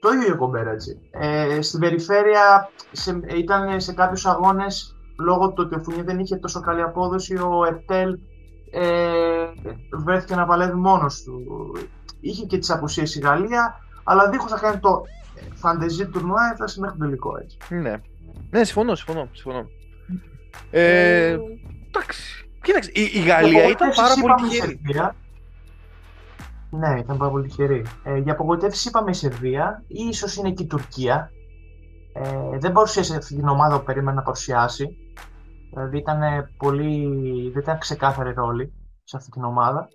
Το 0.00 0.08
ίδιο 0.10 0.34
ο 0.34 0.36
Κομπέρ 0.36 0.66
έτσι. 0.66 0.98
Ε, 1.10 1.62
στην 1.62 1.80
περιφέρεια 1.80 2.68
σε, 2.92 3.20
ήταν 3.36 3.80
σε 3.80 3.92
κάποιους 3.92 4.26
αγώνες 4.26 4.96
λόγω 5.18 5.48
του 5.52 5.62
ότι 5.66 5.74
ο 5.74 5.82
Φουνιέ 5.82 6.02
δεν 6.02 6.18
είχε 6.18 6.36
τόσο 6.36 6.60
καλή 6.60 6.82
απόδοση. 6.82 7.34
Ο 7.34 7.64
Ερτέλ 7.66 8.18
ε, 8.70 9.46
βρέθηκε 10.04 10.34
να 10.34 10.46
παλεύει 10.46 10.76
μόνος 10.76 11.22
του 11.22 11.42
είχε 12.20 12.44
και 12.44 12.58
τις 12.58 12.70
απουσίες 12.70 13.14
η 13.14 13.20
Γαλλία, 13.20 13.80
αλλά 14.04 14.28
δίχως 14.28 14.50
να 14.50 14.58
κάνει 14.58 14.78
το 14.78 15.02
φαντεζή 15.54 16.06
τουρνουά 16.06 16.50
έφτασε 16.52 16.80
μέχρι 16.80 16.98
το 16.98 17.04
τελικό 17.04 17.38
έτσι. 17.42 17.56
Ναι. 17.68 17.94
Ναι, 18.50 18.64
συμφωνώ, 18.64 18.94
συμφωνώ. 18.94 19.28
συμφωνώ. 19.32 19.66
Ε, 20.70 21.38
εντάξει. 21.86 22.48
Κοίταξε, 22.62 22.90
η, 22.94 23.10
η 23.14 23.20
Γαλλία 23.20 23.68
ήταν 23.68 23.90
πάρα 23.94 24.14
πολύ 24.20 24.34
τυχερή. 24.34 24.80
Ναι, 26.70 26.98
ήταν 26.98 27.16
πάρα 27.16 27.30
πολύ 27.30 27.48
τυχερή. 27.48 27.84
Ε, 28.04 28.18
για 28.18 28.32
απογοητεύσεις 28.32 28.84
είπαμε 28.84 29.10
η 29.10 29.14
Σερβία, 29.14 29.82
ή 29.86 30.08
ίσως 30.08 30.36
είναι 30.36 30.50
και 30.50 30.62
η 30.62 30.66
Τουρκία. 30.66 31.30
Ε, 32.12 32.58
δεν 32.58 32.72
παρουσίασε 32.72 33.16
αυτή 33.16 33.34
την 33.34 33.48
ομάδα 33.48 33.78
που 33.78 33.84
περίμενε 33.84 34.16
να 34.16 34.22
παρουσιάσει. 34.22 34.96
Δηλαδή 35.70 35.98
ήταν 35.98 36.20
πολύ. 36.56 37.06
δεν 37.50 37.62
ήταν 37.62 37.78
ξεκάθαρη 37.78 38.32
ρόλη 38.32 38.72
σε 39.04 39.16
αυτή 39.16 39.30
την 39.30 39.44
ομάδα. 39.44 39.88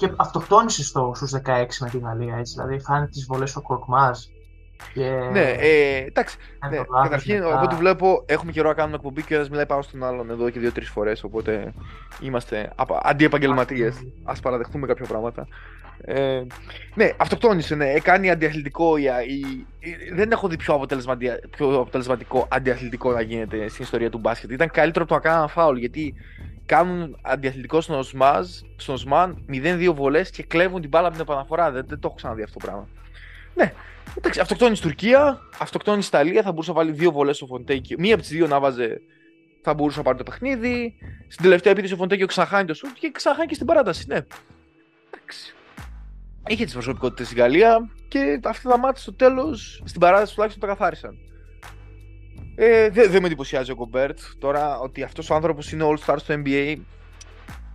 Ε, 0.00 0.06
και 0.06 0.12
αυτοκτόνησες 0.16 0.86
στο, 0.86 1.12
στους 1.14 1.32
16 1.34 1.66
με 1.80 1.88
τη 1.90 1.98
Γαλλία, 1.98 2.36
έτσι, 2.36 2.54
δηλαδή 2.54 2.84
χάνει 2.84 3.06
τις 3.06 3.26
βολές 3.26 3.56
ο 3.56 3.62
Κορκμάζ. 3.62 4.18
Και... 4.94 5.10
Ναι, 5.32 5.50
ε, 5.50 5.96
εντάξει. 5.96 6.36
Ναι, 6.70 6.78
καταρχήν, 7.02 7.34
μετά... 7.34 7.56
εγώ 7.56 7.66
το 7.66 7.76
βλέπω, 7.76 8.22
έχουμε 8.26 8.52
καιρό 8.52 8.68
να 8.68 8.74
κάνουμε 8.74 8.96
εκπομπή 8.96 9.22
και 9.22 9.34
ένας 9.34 9.48
μιλάει 9.48 9.66
πάνω 9.66 9.82
στον 9.82 10.04
άλλον 10.04 10.30
εδώ 10.30 10.50
και 10.50 10.60
δύο-τρεις 10.60 10.88
φορές. 10.88 11.24
Οπότε 11.24 11.72
είμαστε 12.20 12.72
αντιεπαγγελματίες. 13.02 13.96
Α 14.24 14.32
παραδεχτούμε 14.42 14.86
κάποια 14.86 15.06
πράγματα. 15.06 15.48
Ε, 16.00 16.42
ναι, 16.94 17.10
αυτοκτόνησε, 17.16 17.74
ναι. 17.74 17.92
Κάνει 17.92 18.30
αντιαθλητικό. 18.30 18.96
Η, 18.96 19.02
η, 19.04 20.14
δεν 20.14 20.30
έχω 20.30 20.48
δει 20.48 20.56
πιο, 20.56 20.74
αποτελεσματικό, 20.74 21.34
πιο 21.50 21.80
αποτελεσματικό 21.80 22.48
αντιαθλητικό 22.50 23.12
να 23.12 23.20
γίνεται 23.20 23.68
στην 23.68 23.84
ιστορία 23.84 24.10
του 24.10 24.18
μπάσκετ. 24.18 24.50
Ήταν 24.50 24.70
καλύτερο 24.70 25.04
από 25.04 25.14
το 25.14 25.28
να 25.28 25.34
κάνει 25.34 25.48
φάουλ 25.48 25.78
γιατί 25.78 26.14
κάνουν 26.66 27.18
αντιαθλητικό 27.22 27.80
στον 27.80 27.98
Οσμάζ, 27.98 28.48
στον 28.76 28.94
Οσμάν 28.94 29.44
0-2 29.48 29.92
βολές 29.94 30.30
και 30.30 30.42
κλέβουν 30.42 30.80
την 30.80 30.88
μπάλα 30.88 31.06
από 31.06 31.16
την 31.16 31.24
επαναφορά. 31.24 31.70
Δεν, 31.70 31.84
δεν 31.86 31.98
το 31.98 32.06
έχω 32.06 32.16
ξαναδεί 32.16 32.42
αυτό 32.42 32.58
το 32.58 32.66
πράγμα. 32.66 32.88
Ναι, 33.54 33.72
εντάξει, 34.18 34.40
αυτοκτόνησε 34.40 34.82
Τουρκία, 34.82 35.40
αυτοκτόνησε 35.58 36.08
Ιταλία, 36.08 36.42
θα 36.42 36.50
μπορούσε 36.50 36.70
να 36.70 36.76
βάλει 36.76 36.92
δύο 36.92 37.12
βολές 37.12 37.36
ο 37.36 37.46
Φοντέκιο. 37.46 37.94
Μία 37.98 38.14
από 38.14 38.22
τις 38.22 38.32
δύο 38.32 38.46
να 38.46 38.60
βάζε 38.60 39.00
θα 39.62 39.74
μπορούσε 39.74 39.98
να 39.98 40.04
πάρει 40.04 40.18
το 40.18 40.22
παιχνίδι. 40.22 40.94
Στην 41.28 41.42
τελευταία 41.42 41.72
επίθεση 41.72 41.92
ο 41.92 41.96
Φοντέκιο 41.96 42.26
ξαναχάνει 42.26 42.66
το 42.66 42.74
σουτ 42.74 42.96
και 42.98 43.10
ξαναχάνει 43.10 43.48
και 43.48 43.54
στην 43.54 43.66
παράταση. 43.66 44.04
Ναι. 44.08 44.20
Εντάξει. 45.10 45.54
Είχε 46.46 46.64
τις 46.64 46.72
προσωπικότητες 46.72 47.26
στην 47.26 47.38
Γαλλία 47.38 47.90
και 48.08 48.40
αυτά 48.44 48.68
τα 48.68 48.78
ματς 48.78 49.02
στο 49.02 49.14
τέλος, 49.14 49.82
στην 49.84 50.00
παράταση 50.00 50.34
τουλάχιστον 50.34 50.68
τα 50.68 50.74
καθάρισαν. 50.74 51.18
Ε, 52.58 52.90
δεν 52.90 53.10
δε 53.10 53.20
με 53.20 53.26
εντυπωσιάζει 53.26 53.70
ο 53.70 53.74
Γκομπέρ. 53.74 54.18
Τώρα 54.38 54.78
ότι 54.78 55.02
αυτός 55.02 55.30
ο 55.30 55.34
άνθρωπος 55.34 55.72
είναι 55.72 55.84
all-star 55.84 56.16
στο 56.18 56.34
NBA. 56.34 56.76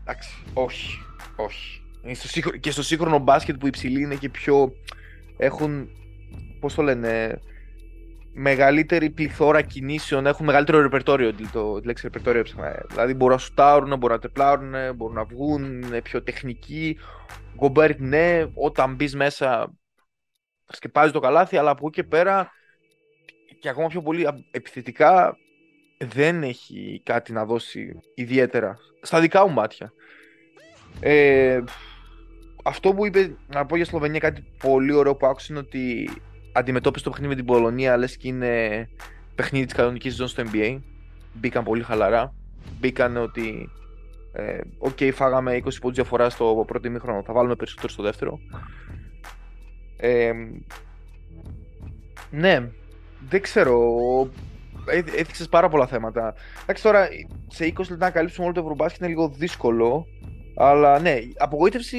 Εντάξει, 0.01 0.43
όχι. 0.53 0.99
Όχι. 1.35 1.81
Στο 2.13 2.49
και 2.49 2.71
στο 2.71 2.83
σύγχρονο 2.83 3.17
μπάσκετ 3.17 3.57
που 3.57 3.67
οι 3.67 3.76
ψηλοί 3.76 4.01
είναι 4.01 4.15
και 4.15 4.29
πιο. 4.29 4.73
έχουν. 5.37 5.89
Πώς 6.59 6.73
το 6.73 6.81
λένε. 6.81 7.39
Μεγαλύτερη 8.33 9.09
πληθώρα 9.09 9.61
κινήσεων, 9.61 10.25
έχουν 10.25 10.45
μεγαλύτερο 10.45 10.81
ρεπερτόριο. 10.81 11.33
Το, 11.51 11.79
τη 11.79 11.85
λέξη 11.85 12.03
ρεπερτόριο 12.03 12.43
Δηλαδή 12.89 13.13
μπορούν 13.13 13.35
να 13.35 13.41
σουτάρουν, 13.41 13.97
μπορούν 13.97 14.15
να 14.15 14.21
ντριμπλάρουν, 14.21 14.95
μπορούν 14.95 15.15
να 15.15 15.23
βγουν, 15.23 15.81
είναι 15.81 16.01
πιο 16.01 16.23
τεχνικοί. 16.23 16.97
Γκομπέρ, 17.55 17.99
ναι, 17.99 18.45
όταν 18.53 18.95
μπεις 18.95 19.15
μέσα 19.15 19.73
σκεπάζεις 20.65 21.11
το 21.11 21.19
καλάθι, 21.19 21.57
αλλά 21.57 21.71
από 21.71 21.87
εκεί 21.87 22.01
και 22.01 22.07
πέρα 22.07 22.51
και 23.61 23.69
ακόμα 23.69 23.87
πιο 23.87 24.01
πολύ 24.01 24.27
επιθετικά 24.51 25.37
δεν 25.97 26.43
έχει 26.43 27.01
κάτι 27.05 27.31
να 27.31 27.45
δώσει 27.45 27.99
ιδιαίτερα 28.13 28.77
στα 29.01 29.19
δικά 29.19 29.47
μου 29.47 29.53
μάτια. 29.53 29.93
Ε, 30.99 31.63
αυτό 32.63 32.93
που 32.93 33.05
είπε 33.05 33.35
να 33.47 33.65
πω 33.65 33.75
για 33.75 33.85
Σλοβενία 33.85 34.19
κάτι 34.19 34.45
πολύ 34.59 34.91
ωραίο 34.91 35.15
που 35.15 35.25
άκουσα 35.25 35.47
είναι 35.49 35.59
ότι 35.59 36.09
αντιμετώπισε 36.53 37.03
το 37.03 37.09
παιχνίδι 37.09 37.29
με 37.33 37.35
την 37.35 37.45
Πολωνία 37.45 37.97
λες 37.97 38.17
και 38.17 38.27
είναι 38.27 38.87
παιχνίδι 39.35 39.65
της 39.65 39.73
κανονικής 39.73 40.15
σεζόν 40.15 40.31
στο 40.31 40.43
NBA 40.51 40.79
μπήκαν 41.33 41.63
πολύ 41.63 41.83
χαλαρά. 41.83 42.33
Μπήκαν 42.79 43.17
ότι 43.17 43.69
ε, 44.33 44.59
OK 44.77 44.97
okay, 44.99 45.11
φάγαμε 45.13 45.55
20 45.55 45.61
πόντους 45.81 45.95
διαφορά 45.95 46.29
στο 46.29 46.63
πρώτο 46.67 46.87
ημίχρονο 46.87 47.23
θα 47.23 47.33
βάλουμε 47.33 47.55
περισσότερο 47.55 47.89
στο 47.89 48.03
δεύτερο. 48.03 48.39
Ε, 49.97 50.31
ναι 52.29 52.71
δεν 53.29 53.41
ξέρω. 53.41 53.79
Έθιξε 55.15 55.47
πάρα 55.49 55.69
πολλά 55.69 55.87
θέματα. 55.87 56.33
Εντάξει, 56.63 56.83
τώρα 56.83 57.07
σε 57.47 57.73
20 57.77 57.77
λεπτά 57.77 58.05
να 58.05 58.09
καλύψουμε 58.09 58.45
όλο 58.45 58.53
το 58.53 58.61
Ευρωμπάσκετ 58.61 58.99
είναι 58.99 59.09
λίγο 59.09 59.29
δύσκολο. 59.29 60.05
Αλλά 60.55 60.99
ναι, 60.99 61.17
απογοήτευση 61.37 61.97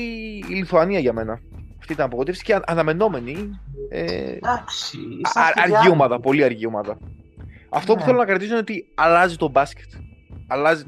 η 0.48 0.54
Λιθουανία 0.54 0.98
για 0.98 1.12
μένα. 1.12 1.40
Αυτή 1.78 1.92
ήταν 1.92 2.06
απογοήτευση 2.06 2.42
και 2.42 2.60
αναμενόμενη. 2.64 3.60
Ε, 3.90 4.32
Εντάξει. 4.32 4.98
αργή 5.54 5.90
ομάδα, 5.90 6.20
πολύ 6.20 6.44
αργή 6.44 6.66
ομάδα. 6.66 6.98
Αυτό 7.68 7.92
που 7.92 7.98
ναι. 7.98 8.04
θέλω 8.04 8.18
να 8.18 8.24
κρατήσω 8.24 8.50
είναι 8.50 8.58
ότι 8.58 8.88
αλλάζει 8.94 9.36
το 9.36 9.48
μπάσκετ. 9.48 9.90
Αλλάζει, 10.46 10.84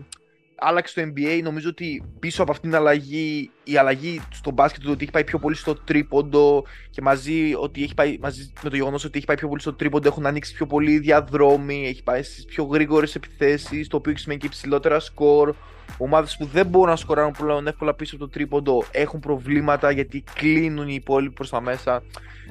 άλλαξε 0.57 1.01
το 1.01 1.13
NBA. 1.15 1.41
Νομίζω 1.43 1.69
ότι 1.69 2.05
πίσω 2.19 2.43
από 2.43 2.51
αυτήν 2.53 2.71
την 2.71 2.79
αλλαγή, 2.79 3.51
η 3.65 3.77
αλλαγή 3.77 4.21
στο 4.33 4.51
μπάσκετ 4.51 4.83
του 4.83 4.91
ότι 4.93 5.03
έχει 5.03 5.13
πάει 5.13 5.25
πιο 5.25 5.39
πολύ 5.39 5.57
στο 5.57 5.75
τρίποντο 5.75 6.65
και 6.91 7.03
μαζί, 7.03 7.55
ότι 7.55 7.83
έχει 7.83 7.95
πάει, 7.95 8.19
μαζί 8.21 8.53
με 8.63 8.71
το 8.71 8.77
γεγονός 8.77 9.05
ότι 9.05 9.17
έχει 9.17 9.27
πάει 9.27 9.37
πιο 9.37 9.49
πολύ 9.49 9.61
στο 9.61 9.73
τρίποντο 9.73 10.09
έχουν 10.09 10.27
ανοίξει 10.27 10.55
πιο 10.55 10.67
πολύ 10.67 10.99
διαδρόμοι, 10.99 11.87
έχει 11.87 12.03
πάει 12.03 12.23
στις 12.23 12.45
πιο 12.45 12.65
γρήγορες 12.65 13.15
επιθέσεις, 13.15 13.89
το 13.89 13.97
οποίο 13.97 14.13
έχει 14.13 14.21
σημαίνει 14.21 14.41
και 14.41 14.47
υψηλότερα 14.47 15.01
σκορ. 15.01 15.55
Ομάδες 15.99 16.37
που 16.37 16.45
δεν 16.45 16.67
μπορούν 16.67 16.89
να 16.89 16.97
σκοράρουν 16.97 17.33
πλέον 17.39 17.67
εύκολα 17.67 17.95
πίσω 17.95 18.17
από 18.17 18.25
το 18.25 18.31
τρίποντο 18.31 18.85
έχουν 18.91 19.21
προβλήματα 19.21 19.91
γιατί 19.91 20.25
κλείνουν 20.35 20.89
οι 20.89 20.95
υπόλοιποι 20.95 21.35
προς 21.35 21.51
τα 21.51 21.61
μέσα 21.61 22.03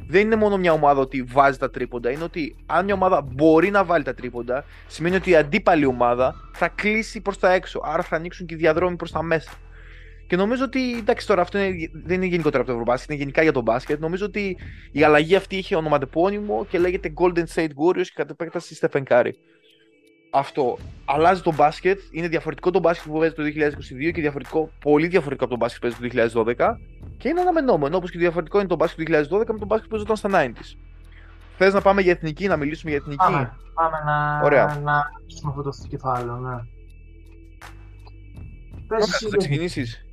δεν 0.08 0.22
είναι 0.22 0.36
μόνο 0.36 0.58
μια 0.58 0.72
ομάδα 0.72 1.02
ότι 1.02 1.24
βάζει 1.24 1.58
τα 1.58 1.70
τρίποντα. 1.70 2.12
Είναι 2.12 2.24
ότι 2.24 2.56
αν 2.66 2.86
μια 2.86 2.94
ομάδα 2.94 3.22
μπορεί 3.22 3.70
να 3.70 3.84
βάλει 3.84 4.04
τα 4.04 4.14
τρίποντα, 4.14 4.66
σημαίνει 4.88 5.16
ότι 5.16 5.30
η 5.30 5.36
αντίπαλη 5.36 5.86
ομάδα 5.86 6.36
θα 6.54 6.68
κλείσει 6.68 7.22
προς 7.22 7.40
τα 7.40 7.52
έξω. 7.52 7.82
Άρα 7.84 8.04
θα 8.04 8.16
ανοίξουν 8.16 8.46
και 8.46 8.54
οι 8.54 8.58
διαδρόμοι 8.58 8.96
προς 8.96 9.12
τα 9.12 9.24
μέσα. 9.24 9.52
Και 10.28 10.36
νομίζω 10.36 10.64
ότι, 10.64 10.98
εντάξει, 10.98 11.28
τώρα 11.28 11.42
αυτό 11.42 11.58
είναι, 11.58 11.90
δεν 11.94 12.16
είναι 12.16 12.26
γενικότερα 12.26 12.58
από 12.58 12.66
το 12.66 12.72
Ευρωμπάσκετ, 12.72 13.10
είναι 13.10 13.20
γενικά 13.20 13.42
για 13.42 13.52
τον 13.52 13.64
μπάσκετ. 13.64 14.00
Νομίζω 14.00 14.26
ότι 14.26 14.58
η 14.92 15.04
αλλαγή 15.04 15.36
αυτή 15.36 15.56
είχε 15.56 15.76
ονοματεπώνυμο 15.76 16.66
και 16.70 16.80
λέγεται 16.80 17.14
Golden 17.16 17.44
State 17.56 17.68
Warriors 17.68 18.06
και 18.06 18.14
κατ' 18.14 18.30
επέκταση 18.30 18.78
Stephen 18.82 19.04
Curry. 19.10 19.32
Αυτό 20.36 20.78
αλλάζει 21.06 21.42
το 21.42 21.54
μπάσκετ, 21.54 22.00
είναι 22.12 22.28
διαφορετικό 22.28 22.72
το 22.72 22.80
μπάσκετ 22.80 23.12
που 23.12 23.20
παίζει 23.20 23.34
το 23.36 23.44
2022 23.44 24.12
και 24.14 24.22
διαφορετικό, 24.22 24.70
πολύ 24.80 25.08
διαφορετικό 25.08 25.46
από 25.46 25.54
το 25.54 25.60
μπάσκετ 25.60 25.94
που 25.94 26.02
παίζει 26.10 26.34
το 26.34 26.44
2012 26.58 26.76
και 27.18 27.28
είναι 27.28 27.42
αναμενόμενο 27.42 27.98
όπως 27.98 28.12
και 28.12 28.18
διαφορετικό 28.18 28.60
είναι 28.60 28.68
το 28.68 28.76
μπάσκετ 28.76 29.06
του 29.06 29.14
2012 29.14 29.46
με 29.48 29.60
το 29.60 29.66
μπάσκετ 29.66 29.90
που 29.90 29.98
παίζονταν 29.98 30.16
στα 30.16 30.30
90s. 30.32 30.78
Θες 31.58 31.74
να 31.74 31.82
πάμε 31.82 32.02
για 32.02 32.12
εθνική, 32.12 32.48
να 32.48 32.58
μιλήσουμε 32.58 32.92
για 32.92 33.00
εθνική; 33.00 33.24
Πάμε, 33.24 33.54
πάμε 33.74 33.98
να, 34.06 34.42
Ωραία. 34.44 34.66
να 34.84 35.12
μιλήσουμε 35.20 35.54
αυτό 35.58 35.64
το 35.64 35.88
κεφάλαιο, 35.90 36.36
ναι. 36.36 36.56
Πες 38.88 39.14
εσύ, 39.14 39.30
θα 39.30 39.38
ξεκινήσεις. 39.38 40.06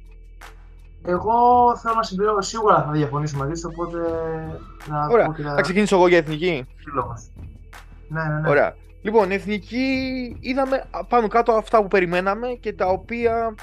Εγώ 1.04 1.32
θέλω 1.76 1.94
να 1.94 2.02
συμπληρώσω, 2.02 2.40
σίγουρα 2.40 2.82
θα 2.82 2.90
διαφωνήσω 2.90 3.36
μαζί 3.36 3.60
σου, 3.60 3.70
οπότε 3.72 3.98
να 4.88 5.06
Ωραία. 5.06 5.32
Θα... 5.32 5.54
θα 5.54 5.60
ξεκινήσω 5.60 5.96
εγώ 5.96 6.08
για 6.08 6.18
εθνική. 6.18 6.66
Ναι, 8.08 8.22
ναι, 8.22 8.40
ναι. 8.40 8.48
Ωραία. 8.48 8.74
Λοιπόν, 9.02 9.30
εθνική 9.30 9.86
είδαμε 10.40 10.84
πάνω 11.08 11.28
κάτω 11.28 11.52
αυτά 11.52 11.82
που 11.82 11.88
περιμέναμε 11.88 12.48
και 12.60 12.72
τα 12.72 12.86
οποία. 12.86 13.54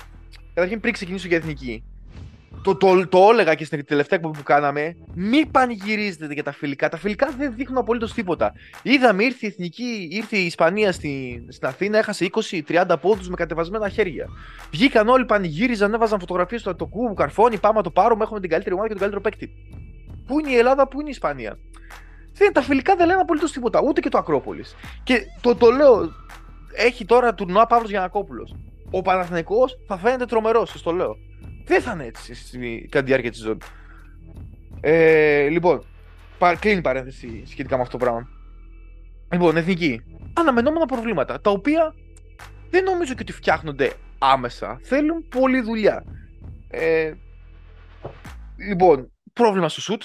Καταρχήν 0.54 0.80
πριν 0.80 0.94
ξεκινήσω 0.94 1.28
για 1.28 1.38
εθνική. 1.38 1.84
το, 2.64 2.76
το, 2.76 3.08
το 3.08 3.28
έλεγα 3.32 3.56
και 3.56 3.66
στην 3.66 3.86
τελευταία 3.86 4.18
εκπομπή 4.18 4.38
που 4.38 4.44
κάναμε, 4.44 4.96
μην 5.14 5.52
πανηγυρίζετε 5.52 6.34
για 6.34 6.44
τα 6.44 6.52
φιλικά. 6.52 6.90
Τα 6.90 6.98
φιλικά 6.98 7.30
δεν 7.38 7.54
δείχνουν 7.56 7.78
απολύτως 7.78 8.14
τίποτα. 8.14 8.54
Είδαμε, 8.82 9.24
ήρθε 9.24 9.46
η, 9.46 9.48
εθνική, 9.48 10.08
ήρθε 10.12 10.38
η 10.38 10.46
Ισπανία 10.46 10.92
στην, 10.92 11.46
στην 11.52 11.68
Αθήνα, 11.68 11.98
έχασε 11.98 12.30
20-30 12.68 12.96
πόντους 13.02 13.30
με 13.30 13.36
κατεβασμένα 13.36 13.90
χέρια. 13.90 14.28
Βγήκαν 14.72 15.08
όλοι, 15.08 15.26
πανηγύριζαν, 15.26 15.94
έβαζαν 15.94 16.20
φωτογραφίες 16.20 16.62
στο 16.62 16.76
το 16.76 16.86
κούμπου, 16.86 17.14
καρφώνει, 17.14 17.58
πάμε 17.58 17.78
να 17.78 17.84
το 17.84 17.92
πάρουμε, 17.92 18.24
έχουμε 18.24 18.40
την 18.40 18.50
καλύτερη 18.50 18.76
ομάδα 18.76 18.94
και 18.94 19.00
τον 19.00 19.10
καλύτερο 19.10 19.30
παίκτη. 19.30 19.54
Πού 20.26 20.40
είναι 20.40 20.50
η 20.50 20.56
Ελλάδα, 20.58 20.88
πού 20.88 21.00
είναι 21.00 21.10
η 21.10 21.12
Ισπανία; 21.12 21.58
Δεν, 22.38 22.54
τα 22.54 22.62
φιλικά 22.62 22.96
δεν 22.96 23.08
λένε 23.08 23.22
απολύτως 23.22 23.52
τίποτα, 23.52 23.82
ούτε 23.82 24.02
και 24.02 24.10
το 24.10 24.18
Ακρόπολης. 24.18 24.76
Και 25.04 25.22
το, 25.42 25.56
το 25.56 25.72
λέω, 25.72 26.12
έχει 26.76 27.06
τώρα 27.06 27.34
τουρνουά 27.34 27.68
Παύλο 27.68 27.88
Γιανακόπουλος. 27.88 28.56
Ο 28.92 29.02
Παναθηναϊκός 29.02 29.78
θα 29.88 29.98
φαίνεται 29.98 30.26
τρομερός, 30.26 30.70
σας 30.70 30.82
το 30.82 30.92
λέω. 30.92 31.16
Δεν 31.66 31.82
θα 31.82 31.92
είναι 31.92 32.06
έτσι 32.06 32.88
κατά 32.90 33.04
τη 33.04 33.10
διάρκεια 33.10 33.32
της 33.32 33.40
ζωής. 33.40 33.58
Ε, 34.82 35.48
λοιπόν, 35.48 35.86
κλείνει 36.60 36.78
η 36.78 36.82
παρένθεση 36.82 37.44
σχετικά 37.46 37.76
με 37.76 37.82
αυτό 37.82 37.98
το 37.98 38.04
πράγμα. 38.06 38.28
Λοιπόν, 39.32 39.58
εθνική. 39.58 40.02
Αναμενόμενα 40.34 40.86
προβλήματα, 40.86 41.42
τα 41.42 41.52
οποία 41.52 41.94
δεν 42.70 42.84
νομίζω 42.84 43.14
και 43.14 43.22
ότι 43.22 43.32
φτιάχνονται 43.32 43.94
άμεσα. 44.18 44.80
Θέλουν 44.84 45.28
πολλή 45.30 45.62
δουλειά. 45.62 46.04
Ε, 46.70 47.14
λοιπόν, 48.70 49.12
πρόβλημα 49.34 49.70
στο 49.70 49.82
σουτ. 49.82 50.04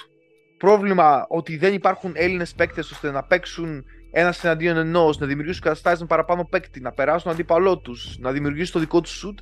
Πρόβλημα 0.62 1.26
ότι 1.28 1.56
δεν 1.56 1.74
υπάρχουν 1.74 2.12
Έλληνες 2.14 2.54
παίκτες 2.54 2.90
ώστε 2.90 3.10
να 3.10 3.22
παίξουν 3.22 3.84
ένας 4.10 4.44
εναντίον 4.44 4.76
ενός, 4.76 5.18
να 5.18 5.26
δημιουργήσουν 5.26 5.62
καταστάσεις 5.62 6.00
με 6.00 6.06
παραπάνω 6.06 6.44
παίκτη, 6.44 6.80
να 6.80 6.92
περάσουν 6.92 7.22
τον 7.22 7.32
αντίπαλό 7.32 7.78
τους, 7.78 8.18
να 8.18 8.32
δημιουργήσουν 8.32 8.72
το 8.72 8.78
δικό 8.78 9.00
τους 9.00 9.10
σουτ. 9.10 9.38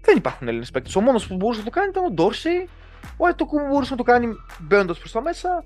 Δεν 0.00 0.16
υπάρχουν 0.16 0.48
Έλληνες 0.48 0.70
παίκτες. 0.70 0.96
Ο 0.96 1.00
μόνος 1.00 1.26
που 1.26 1.36
μπορούσε 1.36 1.58
να 1.58 1.64
το 1.64 1.70
κάνει 1.70 1.88
ήταν 1.88 2.04
ο 2.04 2.10
Ντόρσεϊ. 2.10 2.68
Ο 3.16 3.28
Έτοκου 3.28 3.58
μπορούσε 3.70 3.90
να 3.90 3.96
το 3.96 4.02
κάνει 4.02 4.26
μπαίνοντας 4.58 4.98
προς 4.98 5.12
τα 5.12 5.22
μέσα. 5.22 5.64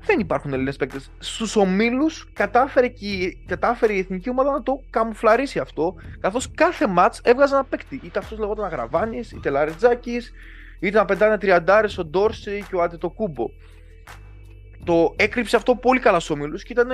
Δεν 0.00 0.20
υπάρχουν 0.20 0.52
Έλληνες 0.52 0.76
παίκτες. 0.76 1.10
Στους 1.18 1.56
ομίλους 1.56 2.28
κατάφερε, 2.32 2.92
κατάφερε 3.46 3.92
η 3.92 3.98
εθνική 3.98 4.30
ομάδα 4.30 4.52
να 4.52 4.62
το 4.62 4.80
καμουφλαρίσει 4.90 5.58
αυτό, 5.58 5.94
καθώς 6.20 6.50
κάθε 6.54 6.86
ματ 6.86 7.14
έβγαζε 7.22 7.54
ένα 7.54 7.64
παίκτη. 7.64 8.00
Είτε 8.04 8.18
αυτός 8.18 8.38
λεγόταν 8.38 8.64
Αγραβάνης, 8.64 9.32
είτε 9.32 9.50
Λαρετζάκης, 9.50 10.32
είτε 10.80 10.98
να 10.98 11.04
πετάνε 11.04 11.38
τριαντάρες 11.38 11.98
ο 11.98 12.04
Ντόρσεϊ 12.04 12.64
και 12.68 12.76
ο 12.76 12.82
Αντετοκούμπο. 12.82 13.46
Το 14.86 15.14
έκρυψε 15.16 15.56
αυτό 15.56 15.74
πολύ 15.74 16.00
καλά 16.00 16.20
στους 16.20 16.36
ομίλους 16.36 16.62
και 16.62 16.72
ήταν 16.72 16.88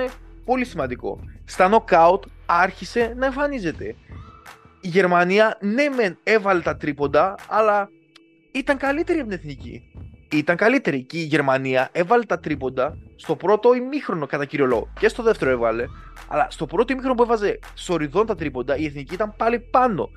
πολύ 0.45 0.65
σημαντικό. 0.65 1.19
Στα 1.45 1.69
knockout 1.71 2.19
άρχισε 2.45 3.13
να 3.17 3.25
εμφανίζεται 3.25 3.95
η 4.81 4.87
Γερμανία 4.87 5.57
ναι 5.61 5.89
μεν 5.89 6.17
έβαλε 6.23 6.61
τα 6.61 6.77
τρίποντα, 6.77 7.35
αλλά 7.47 7.89
ήταν 8.51 8.77
καλύτερη 8.77 9.19
από 9.19 9.29
την 9.29 9.37
εθνική. 9.37 9.81
Ήταν 10.31 10.55
καλύτερη 10.55 11.03
και 11.03 11.17
η 11.17 11.23
Γερμανία 11.23 11.89
έβαλε 11.91 12.23
τα 12.23 12.39
τρίποντα 12.39 12.97
στο 13.15 13.35
πρώτο 13.35 13.73
ημίχρονο 13.73 14.25
κατά 14.25 14.45
κύριο 14.45 14.65
λόγο. 14.65 14.89
Και 14.99 15.07
στο 15.07 15.23
δεύτερο 15.23 15.51
έβαλε. 15.51 15.85
Αλλά 16.27 16.47
στο 16.49 16.65
πρώτο 16.65 16.91
ημίχρονο 16.91 17.15
που 17.15 17.23
έβαζε 17.23 17.59
σοριδών 17.73 18.25
τα 18.25 18.35
τρίποντα, 18.35 18.77
η 18.77 18.85
εθνική 18.85 19.13
ήταν 19.13 19.33
πάλι 19.37 19.59
πάνω. 19.59 20.09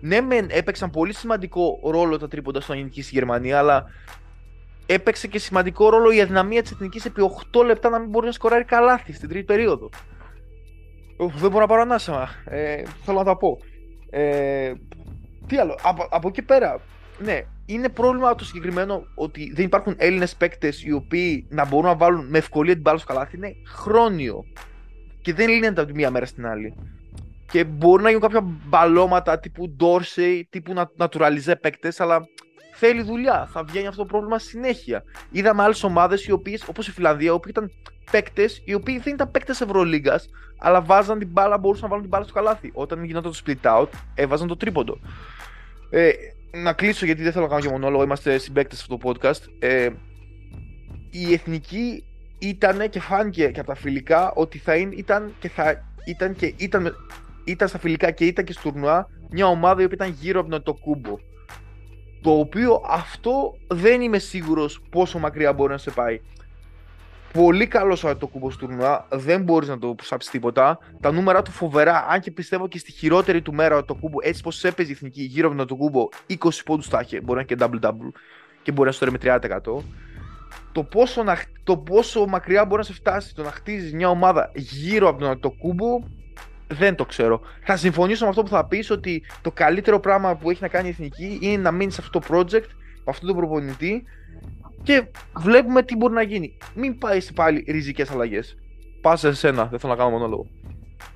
Ναι, 0.00 0.20
μεν 0.20 0.46
έπαιξαν 0.50 0.90
πολύ 0.90 1.14
σημαντικό 1.14 1.80
ρόλο 1.84 2.18
τα 2.18 2.28
τρίποντα 2.28 2.60
στο 2.60 2.74
γενική 2.74 3.02
στη 3.02 3.14
Γερμανία, 3.14 3.58
αλλά 3.58 3.84
έπαιξε 4.86 5.26
και 5.26 5.38
σημαντικό 5.38 5.88
ρόλο 5.88 6.10
η 6.10 6.20
αδυναμία 6.20 6.62
της 6.62 6.70
εθνικής 6.70 7.04
επί 7.04 7.20
8 7.52 7.64
λεπτά 7.64 7.88
να 7.88 7.98
μην 7.98 8.08
μπορεί 8.08 8.26
να 8.26 8.32
σκοράρει 8.32 8.64
καλάθι 8.64 9.12
στην 9.12 9.28
τρίτη 9.28 9.44
περίοδο. 9.44 9.88
Δεν 11.16 11.50
μπορώ 11.50 11.60
να 11.60 11.66
πάρω 11.66 11.80
ανάσα. 11.80 12.28
Ε, 12.44 12.82
θέλω 13.04 13.18
να 13.18 13.24
τα 13.24 13.36
πω. 13.36 13.58
Ε, 14.10 14.72
τι 15.46 15.58
άλλο, 15.58 15.78
από, 15.82 16.06
από 16.10 16.28
εκεί 16.28 16.42
πέρα, 16.42 16.80
ναι, 17.18 17.40
είναι 17.66 17.88
πρόβλημα 17.88 18.34
το 18.34 18.44
συγκεκριμένο 18.44 19.06
ότι 19.14 19.52
δεν 19.54 19.64
υπάρχουν 19.64 19.94
Έλληνες 19.98 20.36
παίκτες 20.36 20.84
οι 20.84 20.92
οποίοι 20.92 21.46
να 21.50 21.66
μπορούν 21.66 21.86
να 21.86 21.96
βάλουν 21.96 22.26
με 22.28 22.38
ευκολία 22.38 22.72
την 22.72 22.82
μπάλα 22.82 22.98
στο 22.98 23.06
καλάθι. 23.12 23.36
Είναι 23.36 23.52
χρόνιο. 23.66 24.44
Και 25.22 25.34
δεν 25.34 25.48
λύνεται 25.48 25.80
από 25.80 25.90
τη 25.90 25.96
μία 25.96 26.10
μέρα 26.10 26.26
στην 26.26 26.46
άλλη. 26.46 26.74
Και 27.50 27.64
μπορεί 27.64 28.02
να 28.02 28.08
γίνουν 28.08 28.22
κάποια 28.22 28.40
μπαλώματα 28.68 29.38
τύπου 29.38 29.76
Dorsey, 29.80 30.42
τύπου 30.50 30.74
naturalize 30.98 31.54
παίκτες, 31.60 32.00
αλλά 32.00 32.26
θέλει 32.78 33.02
δουλειά. 33.02 33.48
Θα 33.52 33.64
βγαίνει 33.64 33.86
αυτό 33.86 34.02
το 34.02 34.08
πρόβλημα 34.08 34.38
συνέχεια. 34.38 35.04
Είδαμε 35.30 35.62
άλλες 35.62 35.82
ομάδες 35.82 36.24
οι 36.26 36.32
οποίες, 36.32 36.64
όπως 36.68 36.88
η 36.88 36.92
Φιλανδία, 36.92 37.32
όπου 37.32 37.48
ήταν 37.48 37.70
παίκτες 38.10 38.62
οι 38.64 38.74
οποίοι 38.74 38.98
δεν 38.98 39.14
ήταν 39.14 39.30
παίκτες 39.30 39.60
Ευρωλίγκας, 39.60 40.28
αλλά 40.58 40.82
βάζαν 40.82 41.18
την 41.18 41.28
μπάλα, 41.28 41.58
μπορούσαν 41.58 41.82
να 41.82 41.88
βάλουν 41.88 42.02
την 42.02 42.10
μπάλα 42.10 42.24
στο 42.24 42.34
καλάθι. 42.34 42.70
Όταν 42.74 43.04
γινόταν 43.04 43.32
το 43.32 43.40
split 43.46 43.80
out, 43.80 43.88
έβαζαν 44.14 44.48
το 44.48 44.56
τρίποντο. 44.56 44.98
Ε, 45.90 46.10
να 46.52 46.72
κλείσω 46.72 47.04
γιατί 47.04 47.22
δεν 47.22 47.32
θέλω 47.32 47.44
να 47.44 47.50
κάνω 47.50 47.62
και 47.62 47.70
μονόλογο, 47.70 48.02
είμαστε 48.02 48.38
συμπαίκτες 48.38 48.80
αυτό 48.80 48.96
το 48.96 49.10
podcast. 49.10 49.40
Ε, 49.58 49.88
η 51.10 51.32
εθνική 51.32 52.04
ήταν 52.38 52.88
και 52.90 53.00
φάνηκε 53.00 53.48
και 53.50 53.60
από 53.60 53.68
τα 53.68 53.74
φιλικά 53.74 54.32
ότι 54.32 54.58
θα 54.58 54.76
είναι, 54.76 54.94
ήταν 54.94 55.32
και 55.38 55.48
θα 55.48 55.82
ήταν 56.04 56.34
και 56.34 56.54
ήταν, 56.56 56.96
ήταν 57.44 57.68
στα 57.68 57.78
φιλικά 57.78 58.10
και 58.10 58.24
ήταν 58.24 58.44
και 58.44 58.52
στο 58.52 58.62
τουρνουά 58.62 59.08
μια 59.30 59.46
ομάδα 59.46 59.82
η 59.82 59.84
οποία 59.84 59.96
ήταν 60.00 60.16
γύρω 60.20 60.40
από 60.40 60.60
το 60.60 60.74
κούμπο. 60.74 61.16
Το 62.26 62.38
οποίο 62.38 62.82
αυτό 62.88 63.56
δεν 63.66 64.00
είμαι 64.00 64.18
σίγουρος 64.18 64.80
πόσο 64.90 65.18
μακριά 65.18 65.52
μπορεί 65.52 65.72
να 65.72 65.78
σε 65.78 65.90
πάει 65.90 66.20
πολύ 67.32 67.66
καλός 67.66 68.04
ο 68.04 68.16
το 68.16 68.26
κούμπο 68.26 68.48
του 68.48 68.56
τουρνουά. 68.56 69.06
Δεν 69.10 69.42
μπορείς 69.42 69.68
να 69.68 69.78
το 69.78 69.94
ψάψεις 69.94 70.30
τίποτα. 70.30 70.78
Τα 71.00 71.12
νούμερα 71.12 71.42
του 71.42 71.50
φοβερά. 71.50 72.06
Αν 72.08 72.20
και 72.20 72.30
πιστεύω 72.30 72.68
και 72.68 72.78
στη 72.78 72.92
χειρότερη 72.92 73.42
του 73.42 73.54
μέρα 73.54 73.84
το 73.84 73.94
κούμπο, 73.94 74.16
έτσι 74.20 74.42
πως 74.42 74.64
έπαιζε 74.64 74.88
η 74.88 74.92
εθνική 74.92 75.22
γύρω 75.22 75.48
από 75.48 75.66
το 75.66 75.76
κούμπο, 75.76 76.08
20 76.28 76.34
πόντους 76.64 76.88
θα 76.88 77.00
είχε. 77.04 77.20
Μπορεί 77.20 77.44
να 77.46 77.46
είναι 77.48 77.68
και 77.68 77.88
double-double 77.88 78.12
και 78.62 78.72
μπορεί 78.72 78.88
να 78.88 78.94
στο 78.94 79.10
με 79.10 79.18
30%. 79.22 79.82
Το 80.72 80.82
πόσο, 80.82 81.22
να, 81.22 81.38
το 81.64 81.76
πόσο 81.76 82.26
μακριά 82.26 82.64
μπορεί 82.64 82.80
να 82.80 82.86
σε 82.86 82.92
φτάσει 82.92 83.34
το 83.34 83.42
να 83.42 83.50
χτίζεις 83.50 83.92
μια 83.94 84.08
ομάδα 84.08 84.50
γύρω 84.54 85.08
από 85.08 85.38
το 85.38 85.50
κούμπο, 85.50 86.02
δεν 86.68 86.94
το 86.94 87.04
ξέρω. 87.04 87.40
Θα 87.64 87.76
συμφωνήσω 87.76 88.24
με 88.24 88.30
αυτό 88.30 88.42
που 88.42 88.48
θα 88.48 88.66
πεις 88.66 88.90
ότι 88.90 89.22
το 89.42 89.50
καλύτερο 89.50 90.00
πράγμα 90.00 90.36
που 90.36 90.50
έχει 90.50 90.62
να 90.62 90.68
κάνει 90.68 90.86
η 90.88 90.90
εθνική 90.90 91.38
είναι 91.40 91.62
να 91.62 91.70
μείνει 91.70 91.90
σε 91.90 92.00
αυτό 92.00 92.18
το 92.18 92.26
project, 92.30 92.68
με 92.94 93.04
αυτόν 93.08 93.28
τον 93.28 93.36
προπονητή 93.36 94.04
και 94.82 95.06
βλέπουμε 95.36 95.82
τι 95.82 95.96
μπορεί 95.96 96.12
να 96.12 96.22
γίνει. 96.22 96.56
Μην 96.74 96.98
πάει 96.98 97.32
πάλι 97.34 97.64
ριζικές 97.68 98.10
αλλαγές. 98.10 98.56
Πας 99.00 99.20
σε 99.20 99.28
εσένα, 99.28 99.64
δεν 99.66 99.78
θέλω 99.78 99.92
να 99.92 99.98
κάνω 99.98 100.10
μονόλογο. 100.10 100.46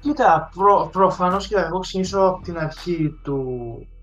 Κοίτα, 0.01 0.51
προ, 0.55 0.89
προφανώς 0.93 1.47
και 1.47 1.57
εγώ 1.57 1.79
ξεκινήσω 1.79 2.21
από 2.21 2.43
την 2.43 2.59
αρχή 2.59 3.19
του, 3.23 3.45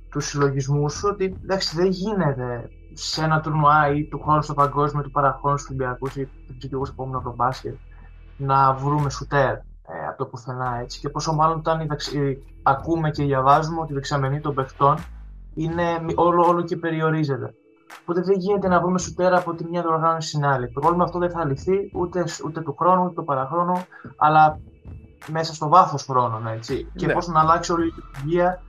του 0.10 0.20
συλλογισμού 0.20 0.90
σου 0.90 1.10
ότι 1.12 1.36
εντάξει, 1.44 1.76
δεν 1.76 1.88
γίνεται 1.90 2.70
σε 2.94 3.24
ένα 3.24 3.42
τουρνουά 3.42 3.96
ή 3.96 4.04
του 4.04 4.22
χρόνου 4.24 4.42
στο 4.42 4.54
παγκόσμιο 4.54 5.04
του 5.04 5.12
παραχρόνου 5.12 5.58
στους 5.58 5.70
Ολυμπιακούς 5.70 6.16
ή 6.16 6.30
δεν 6.48 6.58
ξέρω 6.58 6.76
εγώ 6.76 6.86
επόμενο 6.90 7.18
από 7.18 7.30
το 7.30 7.36
μπάσκετ 7.36 7.76
να 8.38 8.74
βρούμε 8.74 9.10
σουτέρ 9.10 9.56
ε, 9.88 10.08
από 10.08 10.18
το 10.18 10.26
πουθενά 10.26 10.80
έτσι. 10.82 11.00
Και 11.00 11.10
πόσο 11.10 11.34
μάλλον 11.34 11.58
όταν 11.58 11.82
ε, 11.82 11.88
ακούμε 12.64 13.10
και 13.10 13.24
διαβάζουμε 13.24 13.82
ότι 13.82 13.92
η 13.92 13.96
δεξαμενή 13.96 14.40
των 14.40 14.56
παιχτών 14.56 14.98
είναι 15.54 15.84
όλο, 16.16 16.44
όλο 16.48 16.62
και 16.62 16.78
περιορίζεται. 16.78 17.54
Οπότε 18.02 18.22
δεν 18.22 18.40
γίνεται 18.40 18.68
να 18.68 18.80
βρούμε 18.82 19.00
σουτέρα 19.00 19.38
από 19.38 19.54
τη 19.54 19.66
μια 19.66 19.84
οργάνωση 19.88 20.30
στην 20.30 20.46
άλλη. 20.46 20.72
Το 20.72 20.80
πρόβλημα 20.80 21.04
αυτό 21.04 21.20
δεν 21.20 21.30
θα 21.30 21.46
λυθεί 21.46 21.92
ούτε, 21.94 22.24
ούτε 22.46 22.62
του 22.62 22.76
χρόνου, 22.80 23.04
ούτε 23.04 23.14
του 23.14 23.24
παραχρόνου, 23.24 23.86
αλλά 24.18 24.60
μέσα 25.32 25.54
στο 25.54 25.68
βάθος 25.68 26.04
χρόνων. 26.04 26.48
Έτσι. 26.48 26.92
Και 26.96 27.06
ναι. 27.06 27.14
πώς 27.14 27.28
να 27.28 27.40
αλλάξει 27.40 27.72
όλη 27.72 27.88
η 27.88 27.94
λειτουργία 27.96 28.62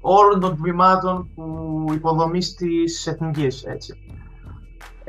όλων 0.00 0.40
των 0.40 0.56
τμήματων 0.56 1.28
που 1.34 1.84
υποδομής 1.92 2.54
της 2.54 3.06
εθνικής. 3.06 3.64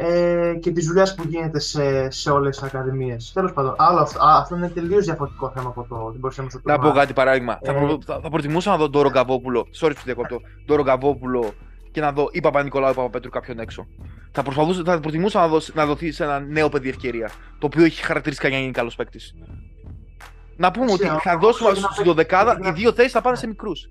Ε, 0.02 0.56
και 0.60 0.72
της 0.72 0.86
δουλειάς 0.86 1.16
που 1.16 1.24
γίνεται 1.28 1.60
σε, 1.60 2.10
σε 2.10 2.32
όλες 2.32 2.58
τις 2.58 2.68
ακαδημίες. 2.68 3.32
Τέλος 3.34 3.54
πάντων, 3.54 3.74
άλλο 3.78 4.00
αυτό, 4.00 4.20
αυτό 4.22 4.56
είναι 4.56 4.70
τελείως 4.70 5.06
διαφορετικό 5.06 5.52
θέμα 5.56 5.70
από 5.70 5.86
το, 5.90 6.12
την 6.12 6.22
παρουσία 6.22 6.44
μα 6.44 6.74
Να 6.74 6.80
πω 6.80 6.92
κάτι 6.92 7.14
παράδειγμα. 7.14 7.60
Ε, 7.62 7.66
θα, 7.66 7.74
προ, 7.74 8.00
θα, 8.06 8.20
θα, 8.24 8.30
προτιμούσα 8.30 8.70
να 8.70 8.78
δω 8.78 8.90
τον 8.90 9.02
Ρογκαβόπουλο. 9.02 9.68
Sorry 9.80 9.92
που 9.96 10.02
διακόπτω. 10.04 10.42
Τον 10.66 10.76
Ρογκαβόπουλο 10.76 11.54
και 11.92 12.02
να 12.02 12.12
δω 12.12 12.30
ή 12.32 12.42
Παπα-Νικολάου 12.42 12.92
ή 12.92 12.94
Παπα-Πέτρου 12.94 13.30
κάποιον 13.30 13.60
έξω. 13.60 13.88
Θα, 14.32 14.44
θα 14.86 15.00
προτιμούσα 15.00 15.40
να, 15.40 15.48
δώσει, 15.48 15.72
να 15.76 15.86
δοθεί 15.86 16.12
σε 16.12 16.24
ένα 16.24 16.40
νέο 16.40 16.70
παιδί 16.70 16.90
ευκαιρία. 16.90 17.30
Το 17.60 17.66
οποίο 17.66 17.84
έχει 17.84 18.04
χαρακτηριστικά 18.04 18.48
για 18.48 18.58
να 18.58 18.64
γίνει 18.64 18.76
καλός 18.76 18.96
παίκτης. 18.96 19.36
Να 20.56 20.72
πούμε 20.72 20.92
ότι 20.92 21.06
θα 21.06 21.38
δώσουμε 21.38 21.72
στην 21.92 22.14
δεκάδα, 22.14 22.60
οι 22.64 22.72
δύο 22.72 22.94
θέσεις 22.94 23.12
θα 23.12 23.22
πάνε 23.22 23.36
σε 23.36 23.48
μικρούς. 23.48 23.90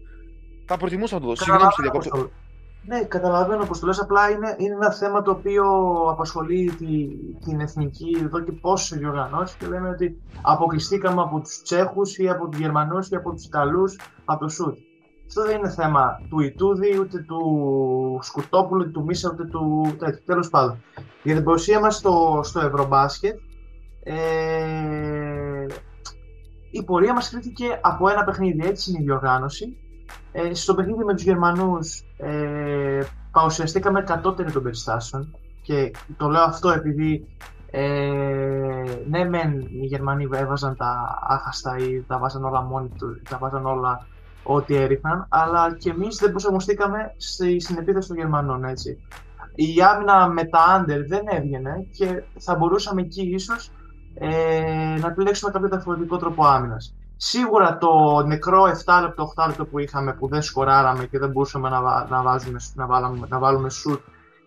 Θα 0.66 0.77
προτιμούσα 0.77 1.14
να 1.14 1.21
το 1.21 1.27
δώσω. 1.27 1.44
Συγγνώμη 1.44 1.71
που 1.77 1.83
διακόπτω. 1.83 2.31
Ναι, 2.87 3.05
καταλαβαίνω 3.05 3.67
πω 3.67 3.79
το 3.79 3.87
λες. 3.87 4.01
Απλά 4.01 4.31
είναι, 4.31 4.55
είναι 4.59 4.75
ένα 4.75 4.93
θέμα 4.93 5.23
το 5.23 5.31
οποίο 5.31 5.64
απασχολεί 6.11 6.71
τη, 6.79 7.09
την 7.45 7.61
εθνική 7.61 8.17
εδώ 8.23 8.41
και 8.41 8.53
πόσε 8.53 8.97
διοργανώσεις 8.97 9.57
και 9.57 9.67
λέμε 9.67 9.88
ότι 9.88 10.23
αποκλειστήκαμε 10.43 11.23
από 11.23 11.41
τους 11.41 11.62
Τσέχους 11.62 12.19
ή 12.19 12.29
από 12.29 12.49
τους 12.49 12.61
Γερμανούς 12.61 13.09
ή 13.09 13.14
από 13.14 13.33
τους 13.33 13.45
Ιταλούς 13.45 13.99
από 14.25 14.41
το 14.41 14.49
Σουτ. 14.49 14.77
Αυτό 15.27 15.43
δεν 15.43 15.59
είναι 15.59 15.71
θέμα 15.71 16.21
του 16.29 16.41
Ιτούδη, 16.41 16.99
ούτε 16.99 17.19
του 17.19 18.19
Σκουτόπουλου, 18.23 18.81
ούτε 18.81 18.91
του 18.91 19.05
Μίσα, 19.05 19.31
ούτε 19.33 19.45
του 19.45 19.95
τέτοιου. 19.99 20.23
Τέλος 20.25 20.49
πάντων. 20.49 20.83
Για 21.23 21.35
την 21.35 21.45
παρουσία 21.45 21.81
μας 21.81 21.97
στο, 21.97 22.41
στο 22.43 22.61
Ευρωμπάσκετ, 22.61 23.38
ε, 24.03 25.67
η 26.71 26.85
πορεία 26.85 27.14
μας 27.14 27.31
κρίθηκε 27.31 27.79
από 27.83 28.09
ένα 28.09 28.25
παιχνίδι. 28.25 28.67
Έτσι 28.67 28.91
είναι 28.91 29.01
η 29.01 29.03
διοργάνωση. 29.03 29.77
Ε, 30.33 30.55
στο 30.55 30.75
παιχνίδι 30.75 31.05
με 31.05 31.14
τους 31.14 31.23
Γερμανούς 31.23 32.05
ε, 32.16 33.01
παρουσιαστήκαμε 33.31 34.03
κατώτεροι 34.03 34.53
των 34.53 34.62
περιστάσεων 34.62 35.37
και 35.62 35.90
το 36.16 36.29
λέω 36.29 36.42
αυτό 36.42 36.68
επειδή 36.68 37.27
ε, 37.71 37.83
ναι 39.09 39.25
μεν 39.25 39.61
οι 39.61 39.87
Γερμανοί 39.87 40.29
έβαζαν 40.33 40.77
τα 40.77 41.18
άχαστα 41.29 41.77
ή 41.77 42.05
τα 42.07 42.18
βάζαν 42.18 42.44
όλα 42.44 42.62
μόνοι 42.62 42.88
του, 42.99 43.23
τα 43.29 43.38
βάζαν 43.38 43.66
όλα 43.66 44.07
ό,τι 44.42 44.75
έριχναν, 44.75 45.27
αλλά 45.29 45.77
και 45.79 45.90
εμείς 45.90 46.16
δεν 46.16 46.31
προσαρμοστήκαμε 46.31 47.14
στην 47.57 47.79
επίθεση 47.79 48.09
των 48.09 48.16
Γερμανών, 48.16 48.64
έτσι. 48.64 48.99
Η 49.55 49.83
άμυνα 49.83 50.29
με 50.29 50.44
τα 50.44 50.59
άντερ 50.59 51.07
δεν 51.07 51.23
έβγαινε 51.31 51.87
και 51.97 52.23
θα 52.38 52.57
μπορούσαμε 52.57 53.01
εκεί 53.01 53.23
ίσως 53.23 53.71
ε, 54.14 54.99
να 55.01 55.07
επιλέξουμε 55.07 55.51
κάποιο 55.51 55.68
διαφορετικό 55.68 56.16
τρόπο 56.16 56.47
άμυνας. 56.47 56.94
Σίγουρα 57.21 57.79
το 57.79 58.23
νεκρό 58.27 58.65
7 58.85 59.01
λεπτό, 59.03 59.33
8 59.37 59.47
λεπτό 59.47 59.65
που 59.65 59.79
είχαμε 59.79 60.13
που 60.13 60.29
δεν 60.29 60.43
σκοράραμε 60.43 61.07
και 61.07 61.19
δεν 61.19 61.31
μπορούσαμε 61.31 61.69
να, 61.69 61.81
να, 62.09 62.23
βάζουμε, 62.23 62.59
να, 62.75 62.87
βάλουμε, 62.87 63.27
να 63.31 63.39
βάλουμε 63.39 63.71
σουτ 63.71 64.01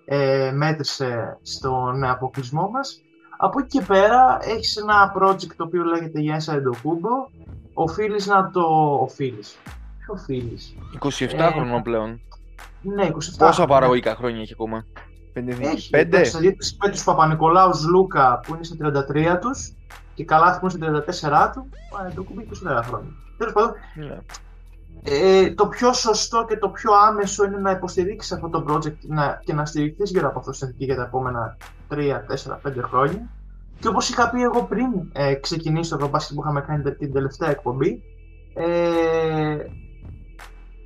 ε, 0.05 0.51
μέτρησε 0.53 1.37
στον 1.41 2.03
αποκλεισμό 2.03 2.69
μας. 2.69 3.01
Από 3.37 3.59
εκεί 3.59 3.77
και 3.77 3.85
πέρα 3.85 4.37
έχεις 4.41 4.77
ένα 4.77 5.13
project 5.19 5.55
το 5.57 5.63
οποίο 5.63 5.83
λέγεται 5.83 6.19
Yes 6.23 6.53
Kubo. 6.53 7.41
Οφείλεις 7.73 8.27
να 8.27 8.49
το 8.51 8.61
οφείλεις. 9.01 9.57
Ποιο 9.97 10.13
οφείλεις; 10.13 10.75
27 10.99 11.27
ε, 11.31 11.51
χρονών 11.51 11.81
πλέον. 11.81 12.19
Ναι, 12.81 13.07
27 13.07 13.11
Πόσα 13.37 13.65
παραγωγικά 13.65 14.15
χρόνια 14.15 14.41
έχει 14.41 14.53
ακόμα; 14.53 14.85
5. 15.33 15.47
Έχει, 15.59 15.89
με 16.79 16.89
του 16.91 17.03
Παπα-Νικολάους 17.05 17.85
Λούκα 17.87 18.39
που 18.47 18.53
είναι 18.55 18.63
στα 18.63 19.05
33 19.35 19.39
τους 19.41 19.73
και 20.21 20.27
καλά 20.27 20.59
που 20.59 20.67
είναι 20.67 21.03
στα 21.09 21.49
34 21.49 21.51
του. 21.53 21.69
Το 22.15 22.23
κουμπί 22.23 22.47
24 22.49 22.81
χρόνια. 22.83 23.11
Τέλος 23.37 23.53
πάντων, 23.53 23.73
yeah. 23.73 23.99
Ναι. 23.99 24.19
Ε, 25.03 25.53
το 25.53 25.67
πιο 25.67 25.93
σωστό 25.93 26.45
και 26.47 26.57
το 26.57 26.69
πιο 26.69 26.91
άμεσο 26.93 27.45
είναι 27.45 27.57
να 27.57 27.71
υποστηρίξεις 27.71 28.31
αυτό 28.31 28.49
το 28.49 28.65
project 28.67 28.97
να, 29.01 29.41
και 29.45 29.53
να 29.53 29.65
στηριχθείς 29.65 30.11
γύρω 30.11 30.27
από 30.27 30.39
αυτό 30.39 30.53
στην 30.53 30.73
για 30.77 30.95
τα 30.95 31.03
επόμενα 31.03 31.57
3, 31.89 31.95
4, 31.95 32.69
5 32.69 32.83
χρόνια. 32.83 33.29
Και 33.79 33.87
όπως 33.87 34.09
είχα 34.09 34.29
πει 34.29 34.41
εγώ 34.41 34.63
πριν 34.63 34.87
ε, 35.11 35.33
ξεκινήσει 35.33 35.89
το 35.89 35.95
Ευρωμπάσκετ 35.95 36.35
που 36.35 36.41
είχαμε 36.41 36.61
κάνει 36.61 36.95
την 36.95 37.13
τελευταία 37.13 37.49
εκπομπή, 37.49 38.01
ε, 38.53 39.57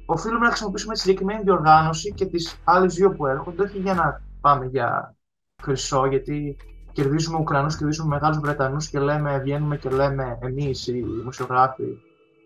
οφείλουμε 0.06 0.44
να 0.44 0.50
χρησιμοποιήσουμε 0.50 0.94
τη 0.94 1.00
συγκεκριμένη 1.00 1.44
διοργάνωση 1.44 2.14
και 2.14 2.26
τις 2.26 2.62
άλλες 2.64 2.96
δύο 2.96 3.12
που 3.12 3.26
έρχονται, 3.26 3.64
όχι 3.64 3.78
για 3.78 3.94
να 3.94 4.22
πάμε 4.42 4.66
για 4.66 5.16
χρυσό, 5.64 6.06
γιατί 6.06 6.58
κερδίζουμε 6.96 7.38
Ουκρανούς, 7.38 7.78
κερδίζουμε 7.78 8.08
μεγάλους 8.16 8.40
Βρετανούς 8.40 8.90
και 8.90 9.00
λέμε, 9.00 9.40
βγαίνουμε 9.44 9.78
και 9.78 9.90
λέμε 9.90 10.38
εμείς 10.42 10.88
οι 10.88 11.02
δημοσιογράφοι 11.02 11.84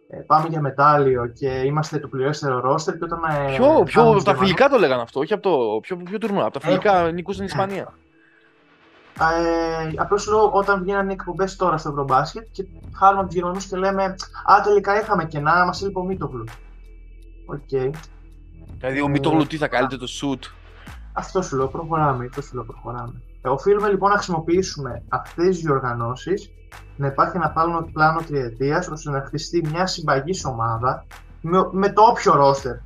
ε, 0.09 0.17
πάμε 0.17 0.47
για 0.49 0.61
μετάλλιο 0.61 1.27
και 1.27 1.47
είμαστε 1.47 1.99
το 1.99 2.07
πληρέστερο 2.07 2.59
ρόστερ 2.59 2.97
και 2.97 3.03
όταν... 3.03 3.19
Ε, 3.23 3.55
ποιο, 3.55 3.83
ποιο, 3.85 4.09
από 4.09 4.23
τα 4.23 4.35
φιλικά 4.35 4.69
το 4.69 4.77
λέγανε 4.77 5.01
αυτό, 5.01 5.19
όχι 5.19 5.33
από 5.33 5.41
το 5.41 5.79
ποιο, 5.81 5.97
ποιο 5.97 6.17
τουρνουά, 6.17 6.43
από 6.43 6.59
τα 6.59 6.65
φιλικά 6.65 7.05
ε, 7.05 7.11
νικούσαν 7.11 7.47
στην 7.47 7.59
Ισπανία. 7.61 7.93
Ε, 9.19 9.91
Απλώς 9.95 10.27
λέω 10.27 10.51
όταν 10.51 10.81
βγαίνανε 10.81 11.11
οι 11.11 11.13
εκπομπές 11.13 11.55
τώρα 11.55 11.77
στο 11.77 11.89
Ευρωμπάσκετ 11.89 12.47
και 12.51 12.65
χάνουμε 12.95 13.25
τους 13.25 13.33
Γερμανούς 13.33 13.65
και 13.65 13.77
λέμε 13.77 14.03
Α, 14.03 14.61
τελικά 14.63 14.99
είχαμε 14.99 15.25
κενά, 15.25 15.65
μας 15.65 15.81
έλειπε 15.81 15.99
ο 15.99 16.03
Μίτογλου. 16.03 16.43
OK. 17.45 17.59
Okay. 17.71 17.89
Δηλαδή 18.77 19.01
ο 19.01 19.07
Μίτογλου 19.07 19.45
τι 19.45 19.57
θα 19.57 19.67
κάνετε 19.67 19.97
το 19.97 20.07
σουτ; 20.07 20.43
Αυτό 21.13 21.41
σου 21.41 21.55
λέω, 21.57 21.67
προχωράμε. 21.67 22.25
Αυτό 22.25 22.41
σου 22.41 22.55
λέω, 22.55 22.63
προχωράμε. 22.63 23.21
Ε, 23.41 23.49
οφείλουμε 23.49 23.89
λοιπόν 23.89 24.09
να 24.09 24.15
χρησιμοποιήσουμε 24.15 25.03
αυτές 25.09 25.45
τις 25.45 25.59
διοργανώσεις 25.59 26.51
να 26.95 27.07
υπάρχει 27.07 27.37
ένα 27.37 27.51
πλάνο, 27.51 27.89
πλάνο 27.93 28.21
τριετίας 28.21 28.87
ώστε 28.87 29.09
να 29.11 29.21
χτιστεί 29.21 29.67
μια 29.71 29.87
συμπαγής 29.87 30.45
ομάδα 30.45 31.05
με, 31.41 31.69
με 31.71 31.93
το 31.93 32.01
όποιο 32.01 32.35
ρόστερ 32.35 32.73
ε, 32.73 32.81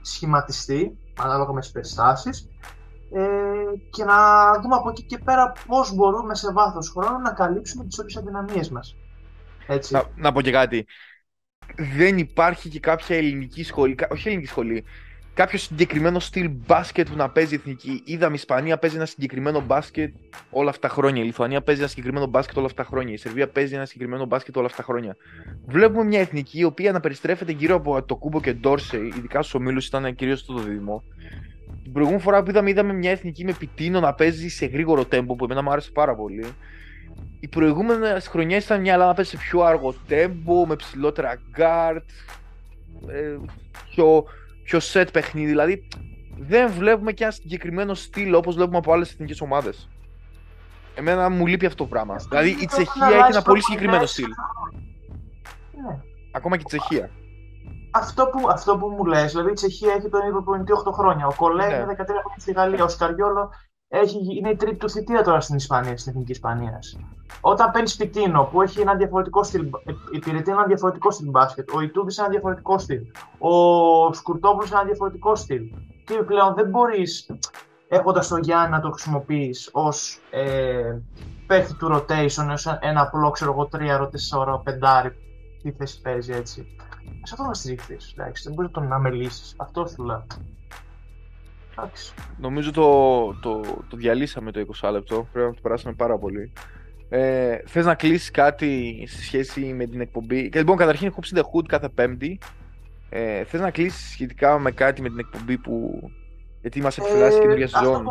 σχηματιστεί 0.00 0.98
ανάλογα 1.18 1.52
με 1.52 1.60
τις 1.60 1.70
περιστάσεις 1.70 2.48
ε, 3.12 3.22
και 3.90 4.04
να 4.04 4.14
δούμε 4.60 4.74
από 4.74 4.88
εκεί 4.90 5.02
και 5.02 5.18
πέρα 5.18 5.52
πώς 5.66 5.94
μπορούμε 5.94 6.34
σε 6.34 6.52
βάθος 6.52 6.90
χρόνου 6.90 7.18
να 7.18 7.32
καλύψουμε 7.32 7.84
τις 7.84 7.98
όποιες 7.98 8.16
αδυναμίες 8.16 8.70
μας. 8.70 8.96
Να, 9.90 10.02
να 10.16 10.32
πω 10.32 10.40
και 10.40 10.50
κάτι. 10.50 10.86
Δεν 11.96 12.18
υπάρχει 12.18 12.68
και 12.68 12.80
κάποια 12.80 13.16
ελληνική 13.16 13.62
σχολή, 13.64 13.96
όχι 14.10 14.28
ελληνική 14.28 14.48
σχολή, 14.48 14.84
κάποιος 15.36 15.62
συγκεκριμένο 15.62 16.18
στυλ 16.18 16.50
μπάσκετ 16.66 17.08
που 17.08 17.16
να 17.16 17.30
παίζει 17.30 17.54
εθνική. 17.54 18.02
Είδαμε 18.04 18.32
η 18.32 18.34
Ισπανία 18.34 18.78
παίζει 18.78 18.96
ένα 18.96 19.04
συγκεκριμένο 19.06 19.60
μπάσκετ 19.60 20.14
όλα 20.50 20.70
αυτά 20.70 20.88
τα 20.88 20.94
χρόνια. 20.94 21.22
Η 21.22 21.24
Λιθουανία 21.24 21.62
παίζει 21.62 21.80
ένα 21.80 21.88
συγκεκριμένο 21.88 22.26
μπάσκετ 22.26 22.56
όλα 22.56 22.66
αυτά 22.66 22.82
τα 22.82 22.88
χρόνια. 22.88 23.12
Η 23.12 23.16
Σερβία 23.16 23.48
παίζει 23.48 23.74
ένα 23.74 23.84
συγκεκριμένο 23.84 24.24
μπάσκετ 24.24 24.56
όλα 24.56 24.66
αυτά 24.66 24.76
τα 24.76 24.82
χρόνια. 24.82 25.16
Βλέπουμε 25.66 26.04
μια 26.04 26.20
εθνική 26.20 26.58
η 26.58 26.64
οποία 26.64 26.92
να 26.92 27.00
περιστρέφεται 27.00 27.52
γύρω 27.52 27.74
από 27.74 28.02
Αντετοκούνμπο 28.02 28.40
και 28.40 28.52
Ντόρσεϊ, 28.52 28.96
ειδικά 28.96 29.42
στους 29.42 29.54
ομίλους 29.54 29.86
ήταν 29.86 30.14
κυρίως 30.14 30.40
στο 30.40 30.54
δίδυμο. 30.54 31.02
Την 31.82 31.92
προηγούμενη 31.92 32.22
φορά 32.22 32.42
που 32.42 32.50
είδαμε, 32.50 32.70
είδαμε 32.70 32.92
μια 32.92 33.10
εθνική 33.10 33.44
με 33.44 33.52
Πιτίνο 33.52 34.00
να 34.00 34.14
παίζει 34.14 34.48
σε 34.48 34.66
γρήγορο 34.66 35.04
τέμπο 35.04 35.34
που 35.34 35.44
εμένα 35.44 35.62
μου 35.62 35.70
άρεσε 35.70 35.90
πάρα 35.90 36.14
πολύ. 36.14 36.44
Οι 37.40 37.48
προηγούμενες 37.48 38.26
χρονιές 38.26 38.64
ήταν 38.64 38.80
μια 38.80 38.92
Ελλάδα 38.92 39.10
να 39.10 39.16
παίζει 39.16 39.30
σε 39.30 39.36
πιο 39.36 39.60
αργό 39.60 39.94
τέμπο, 40.06 40.66
με 40.66 40.76
ψηλότερα 40.76 41.40
γκαρντ, 41.50 42.08
ε, 43.08 43.36
πιο 43.90 44.24
πιο 44.66 44.80
set 44.92 45.06
παιχνίδι. 45.12 45.46
Δηλαδή 45.46 45.88
δεν 46.38 46.70
βλέπουμε 46.70 47.12
και 47.12 47.22
ένα 47.22 47.32
συγκεκριμένο 47.32 47.94
στυλ 47.94 48.34
όπως 48.34 48.54
βλέπουμε 48.54 48.78
από 48.78 48.92
άλλες 48.92 49.12
εθνικές 49.12 49.40
ομάδες. 49.40 49.88
Εμένα 50.94 51.30
μου 51.30 51.46
λείπει 51.46 51.66
αυτό 51.66 51.82
το 51.82 51.88
πράγμα. 51.88 52.16
Δηλαδή 52.28 52.50
η 52.50 52.66
Τσεχία 52.66 53.06
έχει 53.06 53.30
ένα 53.30 53.42
πολύ 53.42 53.62
συγκεκριμένο 53.62 54.06
στυλ. 54.06 54.28
Ναι. 55.86 55.98
Ακόμα 56.32 56.56
και 56.56 56.62
η 56.62 56.76
Τσεχία. 56.76 57.10
Αυτό 57.92 58.26
που, 58.26 58.48
αυτό 58.50 58.76
που 58.76 58.88
μου 58.88 59.04
λες, 59.04 59.30
δηλαδή 59.30 59.50
η 59.50 59.54
Τσεχία 59.54 59.92
έχει 59.92 60.08
τον 60.08 60.20
ίδιο 60.20 60.32
προπονητή 60.32 60.72
8 60.86 60.92
χρόνια. 60.92 61.26
Ο 61.26 61.34
Κολέ 61.36 61.66
ναι. 61.66 61.74
είναι 61.74 61.84
13 61.84 61.94
χρόνια 61.96 62.38
στη 62.38 62.52
Γαλλία. 62.52 62.84
Ο 62.84 62.88
Σκαριόλο 62.88 63.50
έχει, 63.88 64.36
είναι 64.36 64.50
η 64.50 64.56
τρίτη 64.56 64.76
του 64.76 64.90
θητεία 64.90 65.22
τώρα 65.22 65.40
στην 65.40 65.56
Ισπανία, 65.56 65.96
στην 65.96 66.12
Εθνική 66.12 66.30
Ισπανίας. 66.30 66.98
Όταν 67.40 67.70
παίρνεις 67.70 67.96
Πιτίνο 67.96 68.44
που 68.44 68.62
έχει 68.62 68.80
ένα 68.80 68.94
διαφορετικό 68.94 69.42
στυλ, 69.42 69.64
ε, 69.64 69.92
υπηρετεί 70.12 70.50
ένα 70.50 70.64
διαφορετικό 70.64 71.10
στυλ 71.10 71.30
μπάσκετ, 71.30 71.70
ο 71.74 71.80
Ιτούδη 71.80 72.14
ένα 72.18 72.28
διαφορετικό 72.28 72.78
στυλ, 72.78 73.02
ο 73.38 74.12
Σκουρτόπουλος 74.12 74.72
ένα 74.72 74.84
διαφορετικό 74.84 75.34
στυλ. 75.34 75.62
Και 76.04 76.14
πλέον 76.14 76.54
δεν 76.54 76.68
μπορείς 76.68 77.30
έχοντας 77.88 78.28
το 78.28 78.36
Γιάννη 78.36 78.70
να 78.70 78.80
το 78.80 78.90
χρησιμοποιείς 78.90 79.70
ως 79.72 80.20
ε, 80.30 80.98
παίχτη 81.46 81.74
του 81.74 81.92
rotation, 81.92 82.48
ως 82.52 82.66
ένα 82.80 83.00
απλό 83.00 83.30
ξέρω 83.30 83.52
εγώ 83.52 83.68
3 83.72 84.10
4 84.54 84.62
πεντάρι. 84.62 85.12
Τι 85.62 85.72
θέση 85.72 86.00
παίζει 86.00 86.32
έτσι. 86.32 86.66
Σε 87.22 87.34
αυτό 87.34 87.44
να 87.46 87.54
στηριχθείς. 87.54 88.14
Δεν 88.16 88.52
μπορείς 88.54 88.70
να 88.72 88.80
τον 88.80 88.92
αμελήσεις. 88.92 89.54
Αυτό 89.56 89.86
σου 89.86 90.04
λέω. 90.04 90.26
Νομίζω 92.38 92.72
το, 92.72 93.26
το, 93.34 93.60
το 93.88 93.96
διαλύσαμε 93.96 94.52
το 94.52 94.66
20 94.82 94.90
λεπτό. 94.92 95.28
Πρέπει 95.32 95.48
να 95.48 95.54
το 95.54 95.60
περάσουμε 95.62 95.92
πάρα 95.92 96.18
πολύ. 96.18 96.52
Ε, 97.08 97.58
Θες 97.66 97.84
να 97.84 97.94
κλείσεις 97.94 98.30
κάτι 98.30 99.04
σε 99.08 99.22
σχέση 99.22 99.60
με 99.60 99.86
την 99.86 100.00
εκπομπή; 100.00 100.48
Και 100.48 100.58
λοιπόν, 100.58 100.76
καταρχήν 100.76 101.06
έχω 101.06 101.20
The 101.34 101.38
Hood 101.38 101.66
κάθε 101.68 101.88
Πέμπτη. 101.88 102.38
Ε, 103.08 103.44
Θες 103.44 103.60
να 103.60 103.70
κλείσεις 103.70 104.10
σχετικά 104.10 104.58
με 104.58 104.70
κάτι 104.70 105.02
με 105.02 105.08
την 105.08 105.18
εκπομπή 105.18 105.58
που. 105.58 106.00
Γιατί 106.60 106.80
μας 106.80 106.98
επιφυλάσσει 106.98 107.36
ε, 107.36 107.40
καινούργια 107.40 107.68
σεζόν; 107.68 108.06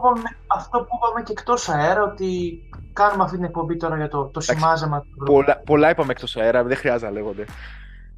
Αυτό 0.48 0.80
που 0.80 0.88
είπαμε 0.98 1.24
και 1.24 1.32
εκτός 1.32 1.70
αέρα, 1.70 2.04
ότι 2.04 2.60
κάνουμε 2.94 3.24
αυτή 3.24 3.36
την 3.36 3.46
εκπομπή 3.46 3.78
τώρα 3.78 3.96
για 3.96 4.08
το, 4.08 4.26
το 4.26 4.40
σημάζεμα. 4.40 5.06
Πολλά, 5.26 5.62
πολλά 5.66 5.90
είπαμε 5.90 6.12
εκτός 6.12 6.38
αέρα, 6.38 6.64
δεν 6.64 6.78
χρειάζεται 6.78 7.06
να 7.06 7.12
λέγονται. 7.12 7.46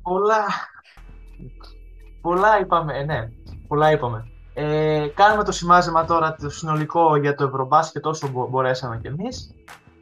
Πολλά. 0.01 0.45
Πολλά 2.21 2.59
είπαμε, 2.59 3.03
ναι. 3.03 3.29
Πολλά 3.67 3.91
είπαμε. 3.91 4.31
Ε, 4.59 5.07
κάνουμε 5.15 5.43
το 5.43 5.51
σημάζεμα 5.51 6.05
τώρα 6.05 6.35
το 6.35 6.49
συνολικό 6.49 7.15
για 7.15 7.35
το 7.35 7.43
Ευρωμπάσκετ 7.43 8.05
όσο 8.05 8.47
μπορέσαμε 8.49 8.97
κι 8.97 9.07
εμείς. 9.07 9.53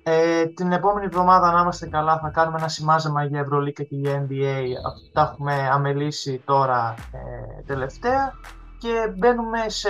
Ε, 0.04 0.46
την 0.46 0.72
επόμενη 0.72 1.06
εβδομάδα, 1.06 1.52
να 1.52 1.62
είμαστε 1.62 1.88
καλά, 1.88 2.20
θα 2.20 2.30
κάνουμε 2.30 2.58
ένα 2.58 2.68
σημάζεμα 2.68 3.24
για 3.24 3.40
Ευρωλίκα 3.40 3.84
και 3.84 3.96
για 3.96 4.28
NBA. 4.28 4.64
Αυτό 4.88 5.10
τα 5.14 5.22
έχουμε 5.22 5.70
αμελήσει 5.72 6.42
τώρα 6.46 6.96
ε, 7.12 7.62
τελευταία. 7.66 8.34
Και 8.78 9.14
μπαίνουμε 9.18 9.60
σε 9.68 9.90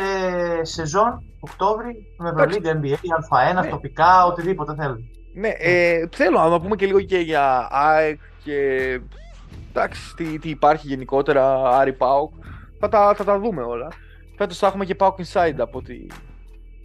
σεζόν 0.61 1.23
Οκτώβρη 1.39 2.15
με 2.17 2.29
Ευρωλίκα, 2.29 2.79
NBA, 2.81 2.93
Α1, 2.93 3.63
ναι. 3.63 3.69
τοπικά, 3.69 4.25
οτιδήποτε 4.25 4.75
θέλουμε. 4.75 5.09
Ναι, 5.33 5.49
ε, 5.57 6.07
θέλω 6.11 6.49
να 6.49 6.61
πούμε 6.61 6.75
και 6.75 6.85
λίγο 6.85 7.01
και 7.01 7.17
για 7.17 7.67
ΑΕΚ 7.71 8.19
και 8.43 8.59
εντάξει, 9.69 10.15
τι, 10.15 10.39
τι 10.39 10.49
υπάρχει 10.49 10.87
γενικότερα, 10.87 11.69
Άρη 11.69 11.93
Πάουκ. 11.93 12.31
Θα 12.79 12.89
τα, 12.89 13.13
θα 13.15 13.23
τα 13.23 13.39
δούμε 13.39 13.61
όλα. 13.61 13.87
Φέτος 14.37 14.57
θα 14.57 14.67
έχουμε 14.67 14.85
και 14.85 14.95
Pauk 14.99 15.15
Inside 15.15 15.55
από 15.57 15.77
ό,τι 15.77 16.07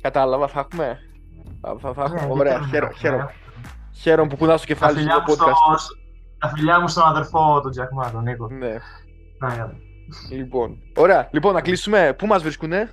κατάλαβα. 0.00 0.48
Θα 0.48 0.60
έχουμε. 0.60 0.98
Θα, 1.60 1.92
θα, 1.92 2.02
έχουμε. 2.02 2.20
Ναι, 2.20 2.32
Ωραία, 2.32 2.60
χαίρομαι. 2.96 3.34
Χαίρομαι 3.92 4.28
που 4.28 4.36
κουνάς 4.36 4.60
το 4.60 4.66
κεφάλι 4.66 5.00
σου 5.00 5.06
το 5.06 5.24
podcast. 5.26 5.98
Τα 6.38 6.48
φιλιά 6.48 6.80
μου 6.80 6.88
στον 6.88 7.02
αδερφό 7.06 7.60
του 7.60 7.70
Τζακμά, 7.70 8.10
τον 8.10 8.22
Νίκο. 8.22 8.48
Ναι. 8.50 8.76
Λοιπόν, 10.30 10.78
ωραία. 10.96 11.28
Λοιπόν, 11.32 11.54
να 11.54 11.60
κλείσουμε. 11.60 12.14
Πού 12.18 12.26
μας 12.26 12.42
βρίσκουνε; 12.42 12.90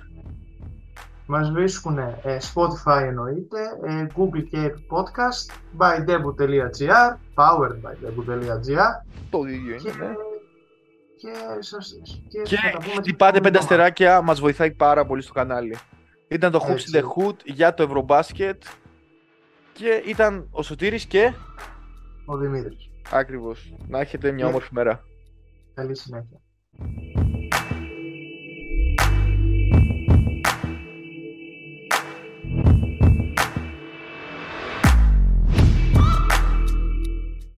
Μας 1.26 1.50
βρίσκουν 1.50 1.98
ε, 1.98 2.38
Spotify 2.54 3.02
εννοείται, 3.02 3.60
ε, 3.86 4.06
Google 4.16 4.44
και 4.50 4.74
Podcast, 4.90 5.52
bydebu.gr, 5.78 7.16
powered 7.34 7.80
by 7.82 7.94
debu.gr 8.06 9.04
Το 9.30 9.38
ίδιο 9.44 9.74
είναι, 9.74 10.06
ναι 10.06 10.14
Και, 11.18 11.32
σας, 11.58 12.00
και, 12.28 12.42
και 12.42 12.56
χτυπάτε 12.96 13.40
πέντε 13.40 13.58
αστεράκια, 13.58 14.22
μας 14.22 14.40
βοηθάει 14.40 14.70
πάρα 14.70 15.06
πολύ 15.06 15.22
στο 15.22 15.32
κανάλι. 15.32 15.76
Ήταν 16.28 16.52
το 16.52 16.60
Hoops 16.68 16.96
in 16.96 16.98
the 16.98 17.02
Hood 17.02 17.36
για 17.44 17.74
το 17.74 17.82
Ευρωμπάσκετ 17.82 18.62
και 19.72 20.02
ήταν 20.06 20.48
ο 20.50 20.62
Σωτήρης 20.62 21.06
και... 21.06 21.32
Ο 22.26 22.36
Δημήτρης. 22.36 22.90
Ακριβώς. 23.10 23.74
Να 23.88 24.00
έχετε 24.00 24.32
μια 24.32 24.46
όμορφη 24.46 24.68
μέρα. 24.72 25.04
Καλή 25.74 25.96
συνέχεια. 25.96 26.40